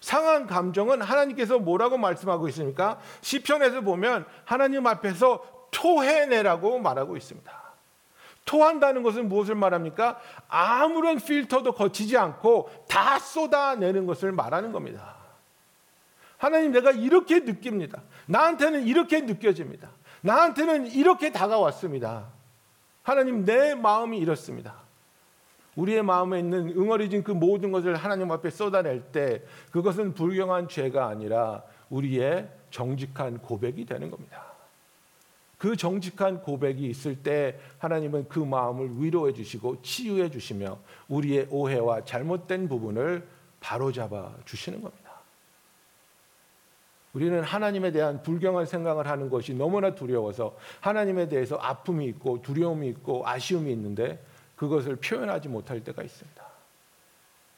상한 0.00 0.46
감정은 0.46 1.02
하나님께서 1.02 1.58
뭐라고 1.58 1.98
말씀하고 1.98 2.48
있습니까? 2.48 2.98
시편에서 3.20 3.82
보면 3.82 4.24
하나님 4.44 4.86
앞에서 4.86 5.42
토해내라고 5.70 6.78
말하고 6.78 7.16
있습니다. 7.16 7.60
토한다는 8.46 9.02
것은 9.02 9.28
무엇을 9.28 9.54
말합니까? 9.54 10.18
아무런 10.48 11.18
필터도 11.18 11.72
거치지 11.72 12.16
않고 12.16 12.70
다 12.88 13.18
쏟아내는 13.18 14.06
것을 14.06 14.32
말하는 14.32 14.72
겁니다. 14.72 15.16
하나님 16.38 16.72
내가 16.72 16.90
이렇게 16.90 17.40
느낍니다. 17.40 18.02
나한테는 18.26 18.86
이렇게 18.86 19.20
느껴집니다. 19.20 19.90
나한테는 20.22 20.86
이렇게 20.86 21.30
다가왔습니다. 21.30 22.28
하나님 23.02 23.44
내 23.44 23.74
마음이 23.74 24.18
이렇습니다. 24.18 24.89
우리의 25.76 26.02
마음에 26.02 26.40
있는 26.40 26.70
응어리진 26.76 27.22
그 27.22 27.32
모든 27.32 27.72
것을 27.72 27.96
하나님 27.96 28.30
앞에 28.30 28.50
쏟아낼 28.50 29.00
때 29.12 29.42
그것은 29.70 30.14
불경한 30.14 30.68
죄가 30.68 31.06
아니라 31.06 31.62
우리의 31.88 32.48
정직한 32.70 33.38
고백이 33.38 33.84
되는 33.84 34.10
겁니다. 34.10 34.50
그 35.58 35.76
정직한 35.76 36.40
고백이 36.40 36.86
있을 36.86 37.22
때 37.22 37.58
하나님은 37.78 38.28
그 38.28 38.38
마음을 38.38 39.02
위로해 39.02 39.32
주시고 39.34 39.82
치유해 39.82 40.30
주시며 40.30 40.78
우리의 41.08 41.48
오해와 41.50 42.04
잘못된 42.04 42.68
부분을 42.68 43.26
바로잡아 43.60 44.36
주시는 44.46 44.80
겁니다. 44.80 45.10
우리는 47.12 47.42
하나님에 47.42 47.90
대한 47.92 48.22
불경한 48.22 48.66
생각을 48.66 49.06
하는 49.06 49.28
것이 49.28 49.52
너무나 49.52 49.94
두려워서 49.94 50.56
하나님에 50.80 51.28
대해서 51.28 51.56
아픔이 51.56 52.06
있고 52.06 52.40
두려움이 52.40 52.88
있고 52.88 53.26
아쉬움이 53.26 53.70
있는데 53.72 54.22
그것을 54.60 54.96
표현하지 54.96 55.48
못할 55.48 55.82
때가 55.82 56.02
있습니다. 56.02 56.44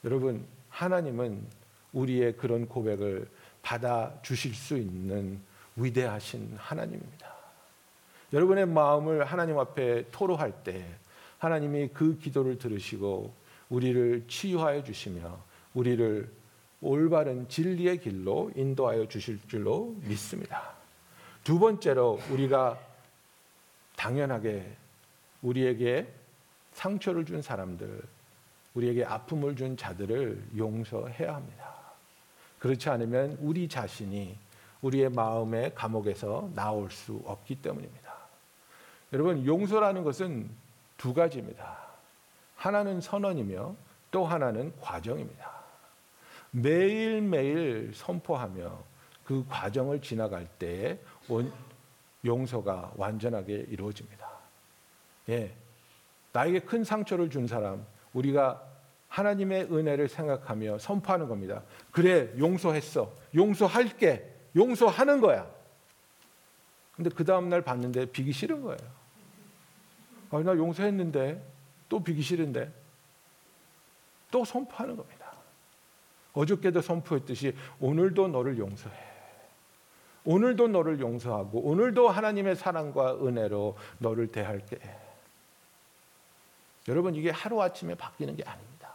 여러분, 0.05 0.46
하나님은 0.68 1.44
우리의 1.92 2.36
그런 2.36 2.68
고백을 2.68 3.28
받아 3.61 4.14
주실 4.22 4.55
수 4.55 4.78
있는 4.78 5.40
위대하신 5.74 6.55
하나님입니다. 6.57 7.34
여러분의 8.32 8.66
마음을 8.66 9.24
하나님 9.24 9.59
앞에 9.59 10.11
토로할 10.12 10.62
때 10.62 10.86
하나님이 11.38 11.88
그 11.88 12.18
기도를 12.18 12.59
들으시고 12.59 13.34
우리를 13.68 14.22
치유하여 14.28 14.84
주시며 14.84 15.42
우리를 15.74 16.30
올바른 16.80 17.48
진리의 17.48 17.98
길로 17.98 18.53
인도하여 18.55 19.09
주실 19.09 19.40
줄로 19.48 19.96
믿습니다. 20.03 20.74
두 21.42 21.59
번째로 21.59 22.20
우리가 22.30 22.78
당연하게 23.96 24.76
우리에게 25.42 26.22
상처를 26.73 27.25
준 27.25 27.43
사람들, 27.43 28.03
우리에게 28.75 29.05
아픔을 29.05 29.57
준 29.57 29.77
자들을 29.77 30.43
용서해야 30.57 31.35
합니다. 31.35 31.75
그렇지 32.59 32.89
않으면 32.89 33.37
우리 33.41 33.68
자신이 33.68 34.37
우리의 34.81 35.11
마음의 35.11 35.75
감옥에서 35.75 36.51
나올 36.55 36.91
수 36.91 37.23
없기 37.25 37.57
때문입니다. 37.57 38.12
여러분, 39.12 39.45
용서라는 39.45 40.05
것은 40.05 40.49
두 40.97 41.12
가지입니다. 41.12 41.79
하나는 42.57 43.01
선언이며 43.01 43.75
또 44.11 44.25
하나는 44.25 44.73
과정입니다. 44.81 45.51
매일매일 46.53 47.93
선포하며 47.95 48.85
그 49.25 49.45
과정을 49.49 50.01
지나갈 50.01 50.47
때에 50.59 50.99
용서가 52.25 52.93
완전하게 52.97 53.66
이루어집니다. 53.68 54.29
예. 55.31 55.55
나에게 56.33 56.61
큰 56.61 56.85
상처를 56.85 57.30
준 57.30 57.47
사람, 57.47 57.85
우리가 58.12 58.62
하나님의 59.09 59.64
은혜를 59.64 60.09
생각하며 60.09 60.78
선포하는 60.78 61.28
겁니다. 61.28 61.62
그래, 61.91 62.33
용서했어. 62.39 63.12
용서할게. 63.35 64.30
용서하는 64.57 65.20
거야. 65.20 65.47
근데 66.97 67.11
그 67.11 67.24
다음날 67.24 67.62
봤는데 67.62 68.07
비기 68.07 68.33
싫은 68.33 68.62
거예요. 68.62 68.78
아, 70.30 70.39
나 70.43 70.57
용서했는데 70.57 71.43
또 71.89 72.03
비기 72.03 72.22
싫은데 72.22 72.72
또 74.30 74.45
선포하는 74.45 74.97
겁니다. 74.97 75.33
어저께도 76.33 76.80
선포했듯이 76.80 77.55
오늘도 77.80 78.28
너를 78.28 78.57
용서해. 78.59 78.97
오늘도 80.24 80.68
너를 80.68 81.01
용서하고 81.01 81.61
오늘도 81.61 82.09
하나님의 82.09 82.57
사랑과 82.57 83.14
은혜로 83.16 83.76
너를 83.99 84.28
대할게. 84.28 84.78
여러분 86.89 87.14
이게 87.14 87.30
하루아침에 87.30 87.95
바뀌는 87.95 88.37
게 88.37 88.43
아닙니다. 88.45 88.91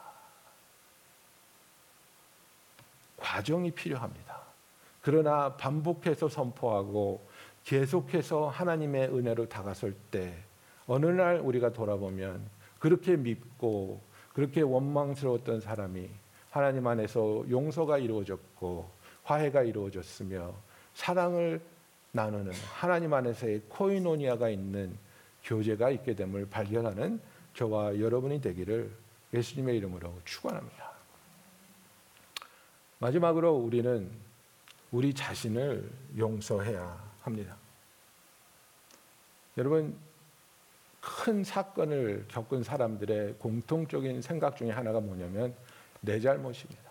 과정이 3.18 3.72
필요합니다. 3.72 4.42
그러나 5.02 5.56
반복해서 5.56 6.28
선포하고 6.28 7.26
계속해서 7.64 8.48
하나님의 8.48 9.10
은혜로 9.10 9.50
다가설 9.50 9.94
때 10.12 10.38
어느 10.86 11.06
날 11.06 11.40
우리가 11.40 11.74
돌아보면 11.74 12.50
그렇게 12.80 13.16
믿고 13.16 14.02
그렇게 14.34 14.62
원망스러웠던 14.62 15.62
사람이 15.62 16.10
하나님 16.52 16.88
안에서 16.88 17.44
용서가 17.50 17.98
이루어졌고 17.98 18.90
화해가 19.24 19.64
이루어졌으며 19.64 20.54
사랑을 20.94 21.62
나누는 22.12 22.54
하나님 22.74 23.14
안에서의 23.14 23.64
코이노니아가 23.70 24.50
있는 24.50 24.98
교제가 25.44 25.90
있게 25.92 26.16
됨을 26.16 26.48
발견하는 26.50 27.20
저와 27.58 28.00
여러분이 28.00 28.40
되기를 28.40 28.92
예수님의 29.34 29.78
이름으로 29.78 30.14
축원합니다. 30.24 30.92
마지막으로 33.00 33.56
우리는 33.56 34.12
우리 34.92 35.12
자신을 35.14 35.90
용서해야 36.18 37.12
합니다. 37.22 37.58
여러분 39.58 39.98
큰 41.02 41.44
사건을 41.44 42.26
겪은 42.28 42.62
사람들의 42.62 43.36
공통적인 43.40 44.22
생각 44.22 44.56
중에 44.56 44.70
하나가 44.70 45.00
뭐냐면 45.00 45.56
내 46.00 46.20
잘못입니다. 46.20 46.84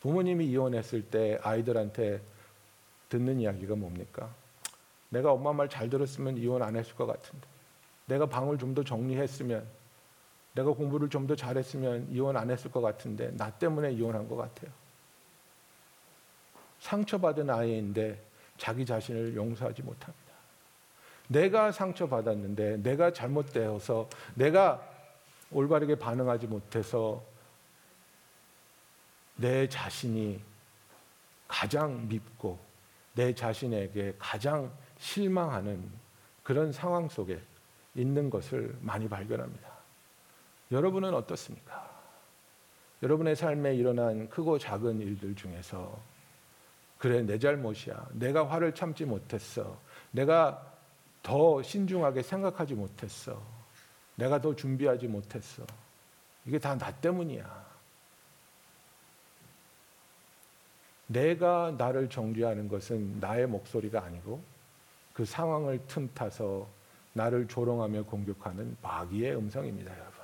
부모님이 0.00 0.46
이혼했을 0.46 1.02
때 1.02 1.38
아이들한테 1.42 2.20
듣는 3.08 3.38
이야기가 3.38 3.76
뭡니까? 3.76 4.34
내가 5.10 5.32
엄마 5.32 5.52
말 5.52 5.68
잘 5.68 5.88
들었으면 5.88 6.38
이혼 6.38 6.60
안 6.62 6.74
했을 6.74 6.96
것 6.96 7.06
같은데. 7.06 7.59
내가 8.10 8.26
방을 8.26 8.58
좀 8.58 8.74
더 8.74 8.82
정리했으면, 8.82 9.64
내가 10.54 10.72
공부를 10.72 11.08
좀 11.08 11.26
더 11.28 11.36
잘했으면 11.36 12.08
이혼 12.10 12.36
안 12.36 12.50
했을 12.50 12.70
것 12.70 12.80
같은데, 12.80 13.30
나 13.36 13.50
때문에 13.50 13.92
이혼한 13.92 14.28
것 14.28 14.36
같아요. 14.36 14.70
상처받은 16.80 17.48
아이인데 17.50 18.20
자기 18.58 18.84
자신을 18.84 19.36
용서하지 19.36 19.82
못합니다. 19.82 20.30
내가 21.28 21.70
상처받았는데 21.70 22.78
내가 22.78 23.12
잘못되어서 23.12 24.08
내가 24.34 24.84
올바르게 25.52 25.94
반응하지 25.96 26.48
못해서 26.48 27.22
내 29.36 29.68
자신이 29.68 30.42
가장 31.46 32.08
밉고 32.08 32.58
내 33.14 33.34
자신에게 33.34 34.16
가장 34.18 34.72
실망하는 34.98 35.88
그런 36.42 36.72
상황 36.72 37.08
속에 37.08 37.40
있는 37.94 38.30
것을 38.30 38.76
많이 38.80 39.08
발견합니다. 39.08 39.68
여러분은 40.70 41.14
어떻습니까? 41.14 41.90
여러분의 43.02 43.34
삶에 43.34 43.74
일어난 43.74 44.28
크고 44.28 44.58
작은 44.58 45.00
일들 45.00 45.34
중에서 45.34 45.98
그래 46.98 47.22
내 47.22 47.38
잘못이야. 47.38 48.08
내가 48.12 48.46
화를 48.48 48.74
참지 48.74 49.04
못했어. 49.04 49.78
내가 50.10 50.70
더 51.22 51.62
신중하게 51.62 52.22
생각하지 52.22 52.74
못했어. 52.74 53.42
내가 54.16 54.40
더 54.40 54.54
준비하지 54.54 55.08
못했어. 55.08 55.64
이게 56.44 56.58
다 56.58 56.76
나 56.76 56.92
때문이야. 56.92 57.70
내가 61.06 61.74
나를 61.76 62.08
정죄하는 62.08 62.68
것은 62.68 63.18
나의 63.18 63.46
목소리가 63.46 64.04
아니고 64.04 64.42
그 65.12 65.24
상황을 65.24 65.84
틈타서 65.88 66.68
나를 67.12 67.48
조롱하며 67.48 68.04
공격하는 68.04 68.76
마귀의 68.82 69.36
음성입니다, 69.36 69.92
여러분. 69.92 70.20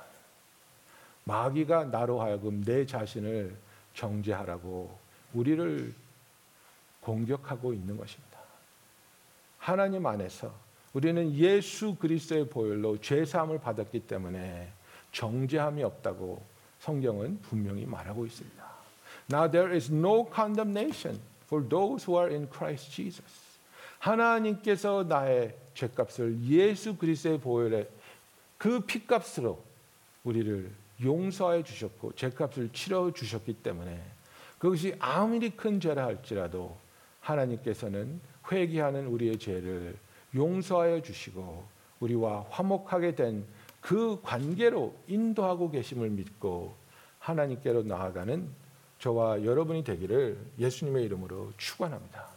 마귀가 1.25 1.85
나로 1.85 2.21
하여금 2.21 2.63
내 2.63 2.85
자신을 2.85 3.55
정죄하라고 3.93 4.97
우리를 5.33 5.93
공격하고 7.01 7.73
있는 7.73 7.97
것입니다. 7.97 8.37
하나님 9.57 10.05
안에서 10.05 10.53
우리는 10.93 11.33
예수 11.33 11.95
그리스도의 11.95 12.49
보혈로 12.49 12.99
죄 13.01 13.25
사함을 13.25 13.59
받았기 13.59 14.01
때문에 14.07 14.71
정죄함이 15.11 15.83
없다고 15.83 16.41
성경은 16.79 17.41
분명히 17.41 17.85
말하고 17.85 18.25
있습니다. 18.25 18.65
Now 19.31 19.51
there 19.51 19.75
is 19.75 19.91
no 19.91 20.29
condemnation 20.33 21.19
for 21.45 21.67
those 21.67 22.05
who 22.05 22.17
are 22.17 22.33
in 22.33 22.49
Christ 22.49 22.89
Jesus. 22.91 23.46
하나님께서 23.99 25.03
나의 25.03 25.55
죄값을 25.73 26.43
예수 26.43 26.97
그리스도의 26.97 27.39
보혈에 27.39 27.87
그 28.57 28.81
피값으로 28.81 29.63
우리를 30.23 30.71
용서해 31.03 31.63
주셨고 31.63 32.13
죄값을 32.13 32.69
치러 32.73 33.11
주셨기 33.11 33.53
때문에 33.53 34.01
그것이 34.57 34.95
아무리 34.99 35.51
큰 35.51 35.79
죄라 35.79 36.05
할지라도 36.05 36.75
하나님께서는 37.21 38.19
회개하는 38.51 39.07
우리의 39.07 39.37
죄를 39.37 39.95
용서하여 40.33 41.01
주시고 41.01 41.65
우리와 41.99 42.45
화목하게 42.49 43.15
된 43.15 43.45
그 43.87 44.19
관계로 44.21 44.93
인도하고 45.07 45.71
계심을 45.71 46.09
믿고 46.09 46.75
하나님께로 47.19 47.83
나아가는 47.83 48.49
저와 48.99 49.45
여러분이 49.45 49.85
되기를 49.85 50.37
예수님의 50.59 51.05
이름으로 51.05 51.53
축원합니다. 51.55 52.36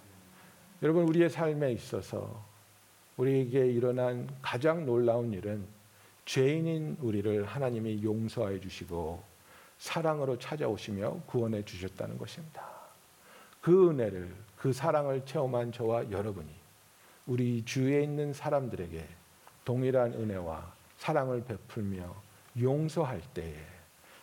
여러분 0.82 1.06
우리의 1.06 1.28
삶에 1.28 1.72
있어서 1.72 2.42
우리에게 3.18 3.66
일어난 3.66 4.28
가장 4.40 4.86
놀라운 4.86 5.32
일은 5.34 5.66
죄인인 6.24 6.96
우리를 7.00 7.44
하나님이 7.44 8.02
용서해 8.02 8.60
주시고 8.60 9.22
사랑으로 9.76 10.38
찾아오시며 10.38 11.22
구원해 11.26 11.62
주셨다는 11.64 12.16
것입니다. 12.16 12.62
그 13.60 13.90
은혜를 13.90 14.34
그 14.56 14.72
사랑을 14.72 15.24
체험한 15.26 15.72
저와 15.72 16.10
여러분이 16.10 16.48
우리 17.26 17.62
주위에 17.64 18.02
있는 18.02 18.32
사람들에게 18.32 19.06
동일한 19.66 20.14
은혜와 20.14 20.72
사랑을 20.96 21.44
베풀며 21.44 22.14
용서할 22.58 23.20
때에 23.34 23.54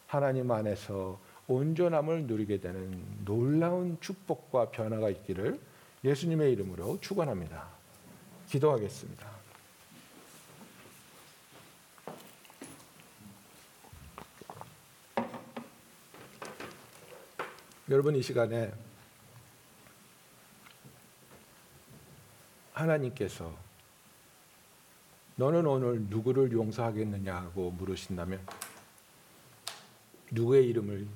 하나님 0.08 0.50
안에서 0.50 1.20
온전함을 1.48 2.24
누리게 2.24 2.60
되는 2.60 3.00
놀라운 3.26 3.98
축복과 4.02 4.72
변화가 4.72 5.10
있기를 5.12 5.60
예수님의 6.04 6.54
이름으로 6.54 7.00
축원합니다. 7.02 7.68
기도하겠습니다. 8.48 9.38
여러분 17.90 18.16
이 18.16 18.22
시간에 18.22 18.74
하나님께서 22.74 23.56
너는 25.38 25.66
오늘 25.66 26.02
누구를 26.02 26.52
용서하겠느냐고 26.52 27.72
물으신다면 27.72 28.46
누구의 30.32 30.68
이름을 30.68 31.08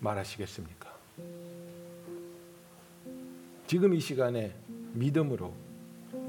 말하시겠습니까? 0.00 0.94
지금 3.66 3.94
이 3.94 4.00
시간에 4.00 4.52
믿음으로 4.92 5.52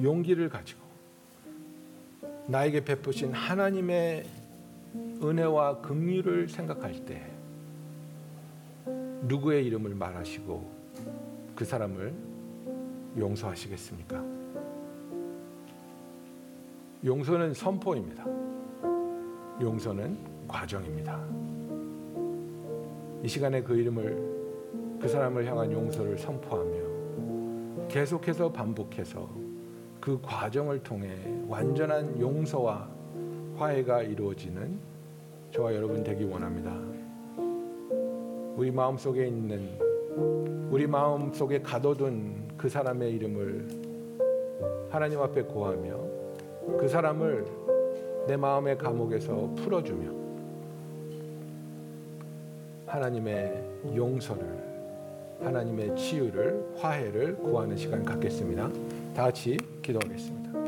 용기를 0.02 0.50
가지고 0.50 0.82
나에게 2.48 2.86
베푸신 2.86 3.34
하나님의 3.34 4.26
은혜와 5.22 5.82
긍휼을 5.82 6.48
생각할 6.48 7.06
때 7.06 7.22
누구의 9.24 9.66
이름을 9.66 9.96
말하시고 9.96 10.72
그 11.56 11.66
사람을 11.66 12.14
용서하시겠습니까? 13.18 14.24
용서는 17.04 17.54
선포입니다. 17.54 18.26
용서는 19.62 20.18
과정입니다. 20.48 21.20
이 23.24 23.28
시간에 23.28 23.62
그 23.62 23.76
이름을 23.76 24.98
그 25.02 25.08
사람을 25.08 25.46
향한 25.46 25.72
용서를 25.72 26.18
선포하며 26.18 26.95
계속해서 27.88 28.52
반복해서 28.52 29.30
그 30.02 30.20
과정을 30.22 30.84
통해 30.84 31.10
완전한 31.48 32.20
용서와 32.20 32.90
화해가 33.58 34.04
이루어지는 34.04 34.78
저와 35.52 35.74
여러분 35.74 36.04
되기 36.04 36.26
원합니다. 36.26 36.72
우리 38.56 38.72
마음 38.72 38.98
속에 38.98 39.28
있는 39.28 39.80
우리 40.70 40.88
마음 40.88 41.32
속에 41.32 41.62
가둬둔 41.62 42.50
그 42.58 42.70
사람의 42.70 43.14
이름을 43.14 43.68
하나님 44.90 45.20
앞에 45.22 45.44
고하며 45.44 46.00
그 46.78 46.88
사람을 46.88 47.46
내 48.28 48.36
마음의 48.36 48.78
감옥에서 48.78 49.54
풀어주며 49.56 50.12
하나님의 52.88 53.64
용서를 53.96 54.65
하나님의 55.46 55.96
치유를 55.96 56.66
화해를 56.78 57.36
구하는 57.38 57.78
시간 57.78 58.04
갖겠습니다. 58.04 58.70
다 59.14 59.24
같이 59.24 59.58
기도하겠습니다. 59.82 60.65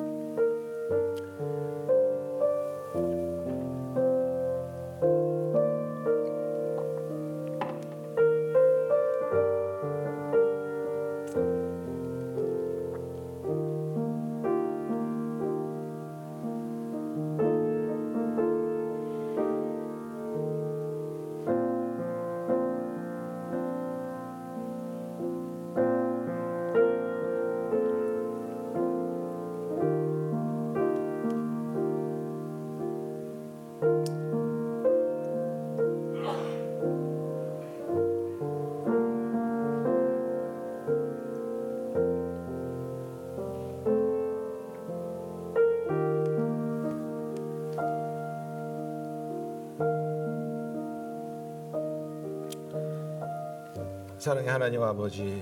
사랑의 54.28 54.50
하나님 54.50 54.84
아버지, 54.84 55.42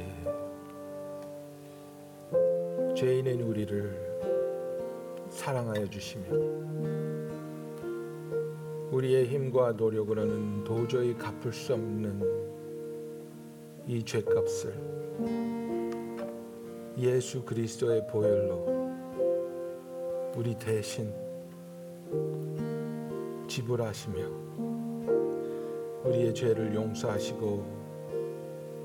죄인인 2.95 3.41
우리를 3.41 4.19
사랑하여 5.27 5.89
주시며 5.89 6.25
우리의 8.91 9.25
힘과 9.25 9.71
노력으로는 9.71 10.63
도저히 10.65 11.17
갚을 11.17 11.51
수 11.51 11.73
없는 11.73 12.21
이 13.87 14.03
죄값을 14.03 14.75
예수 16.99 17.43
그리스도의 17.43 18.05
보혈로 18.05 18.93
우리 20.35 20.53
대신 20.59 21.11
지불하시며 23.47 24.15
우리의 26.03 26.35
죄를 26.35 26.75
용서하시고 26.75 27.74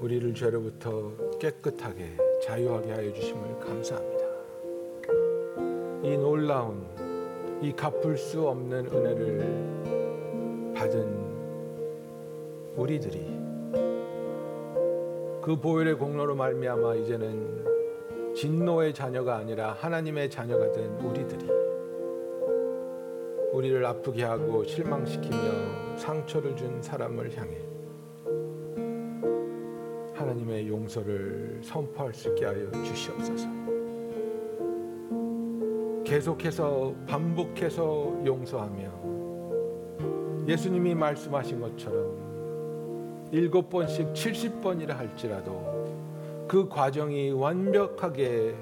우리를 0.01 0.35
죄로부터 0.35 1.13
깨끗하게 1.39 2.17
자유하게 2.43 2.93
하여 2.93 3.13
주심을 3.13 3.59
감사합니다. 3.59 4.25
이 6.03 6.17
놀라운 6.17 6.87
이 7.61 7.71
갚을 7.73 8.17
수 8.17 8.49
없는 8.49 8.87
은혜를 8.87 10.73
받은 10.75 11.31
우리들이 12.77 13.39
그 15.43 15.59
보혈의 15.61 15.97
공로로 15.97 16.35
말미암아 16.35 16.95
이제는 16.95 18.35
진노의 18.35 18.95
자녀가 18.95 19.37
아니라 19.37 19.73
하나님의 19.73 20.31
자녀가 20.31 20.73
된 20.73 20.99
우리들이 21.01 21.47
우리를 23.53 23.85
아프게 23.85 24.25
하고 24.25 24.65
실망시키며 24.65 25.97
상처를 25.99 26.57
준 26.57 26.81
사람을 26.81 27.37
향해 27.37 27.70
하나님의 30.51 30.69
용서를 30.69 31.61
선포할 31.63 32.13
수 32.13 32.29
있게 32.29 32.45
하여 32.45 32.71
주시옵소서. 32.73 33.49
계속해서 36.05 36.93
반복해서 37.07 38.21
용서하며 38.27 39.01
예수님이 40.49 40.95
말씀하신 40.97 41.61
것처럼 41.61 43.29
일곱 43.33 43.71
번씩 43.71 44.13
칠십 44.13 44.61
번이라 44.61 44.99
할지라도 44.99 45.87
그 46.49 46.69
과정이 46.69 47.31
완벽하게 47.31 48.57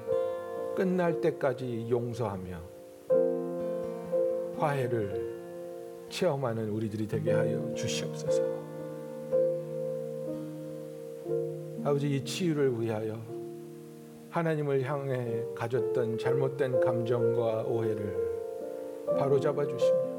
끝날 0.75 1.19
때까지 1.19 1.87
용서하며 1.89 2.61
화해를 4.57 5.27
체험하는 6.09 6.69
우리들이 6.69 7.07
되게 7.07 7.31
하여 7.31 7.73
주시옵소서. 7.73 8.58
아버지 11.83 12.13
이 12.13 12.23
치유를 12.23 12.81
위하여 12.81 13.17
하나님을 14.29 14.83
향해 14.83 15.43
가졌던 15.55 16.17
잘못된 16.17 16.81
감정과 16.81 17.63
오해를 17.63 18.29
바로잡아 19.17 19.65
주시며 19.65 20.09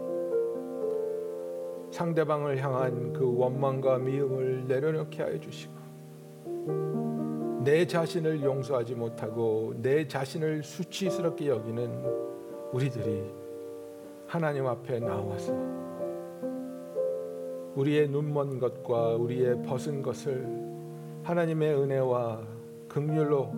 상대방을 1.91 2.57
향한 2.59 3.13
그 3.13 3.37
원망과 3.37 3.99
미움을 3.99 4.67
내려놓게 4.67 5.23
하여 5.23 5.39
주시고 5.39 5.73
내 7.63 7.87
자신을 7.87 8.43
용서하지 8.43 8.95
못하고 8.95 9.75
내 9.77 10.09
자신을 10.09 10.63
수치스럽게 10.63 11.49
여기는 11.49 12.05
우리들이 12.73 13.23
하나님 14.27 14.67
앞에 14.67 14.99
나와서 15.01 15.53
우리의 17.75 18.09
눈먼 18.09 18.59
것과 18.59 19.17
우리의 19.17 19.63
벗은 19.63 20.01
것을 20.01 20.70
하나님의 21.23 21.75
은혜와 21.75 22.43
긍휼로 22.89 23.53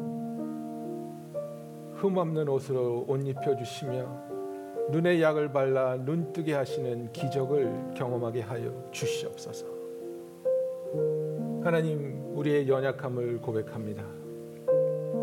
흠없는 1.94 2.48
옷으로 2.48 3.04
옷 3.06 3.26
입혀 3.26 3.56
주시며 3.56 4.32
눈에 4.90 5.22
약을 5.22 5.52
발라 5.52 5.96
눈뜨게 5.96 6.54
하시는 6.54 7.12
기적을 7.12 7.94
경험하게 7.94 8.40
하여 8.40 8.72
주시옵소서. 8.90 9.66
하나님 11.62 12.20
우리의 12.34 12.68
연약함을 12.68 13.40
고백합니다. 13.40 14.04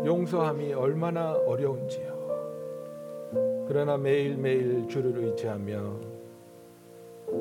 용서함이 0.06 0.72
얼마나 0.72 1.34
어려운지요. 1.34 2.08
그러나 3.68 3.98
매일매일 3.98 4.88
주를 4.88 5.16
의지하며 5.22 6.09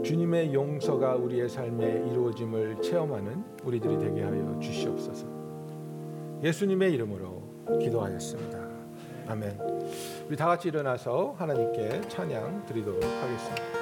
주님의 0.04 0.54
용서가 0.54 1.16
우리의 1.16 1.50
삶에 1.50 2.06
이루어짐을 2.12 2.82
체험하는 2.82 3.44
우리들이 3.64 3.98
되게 3.98 4.24
하여 4.24 4.58
주시옵소서. 4.60 5.28
예수님의 6.44 6.94
이름으로 6.94 7.42
기도하였습니다. 7.82 8.60
아멘. 9.28 9.60
우리 10.28 10.36
다 10.36 10.48
같이 10.48 10.70
일어나서 10.70 11.36
하나님께 11.38 12.02
찬양 12.08 12.66
드리도록 12.66 13.04
하겠습니다. 13.04 13.79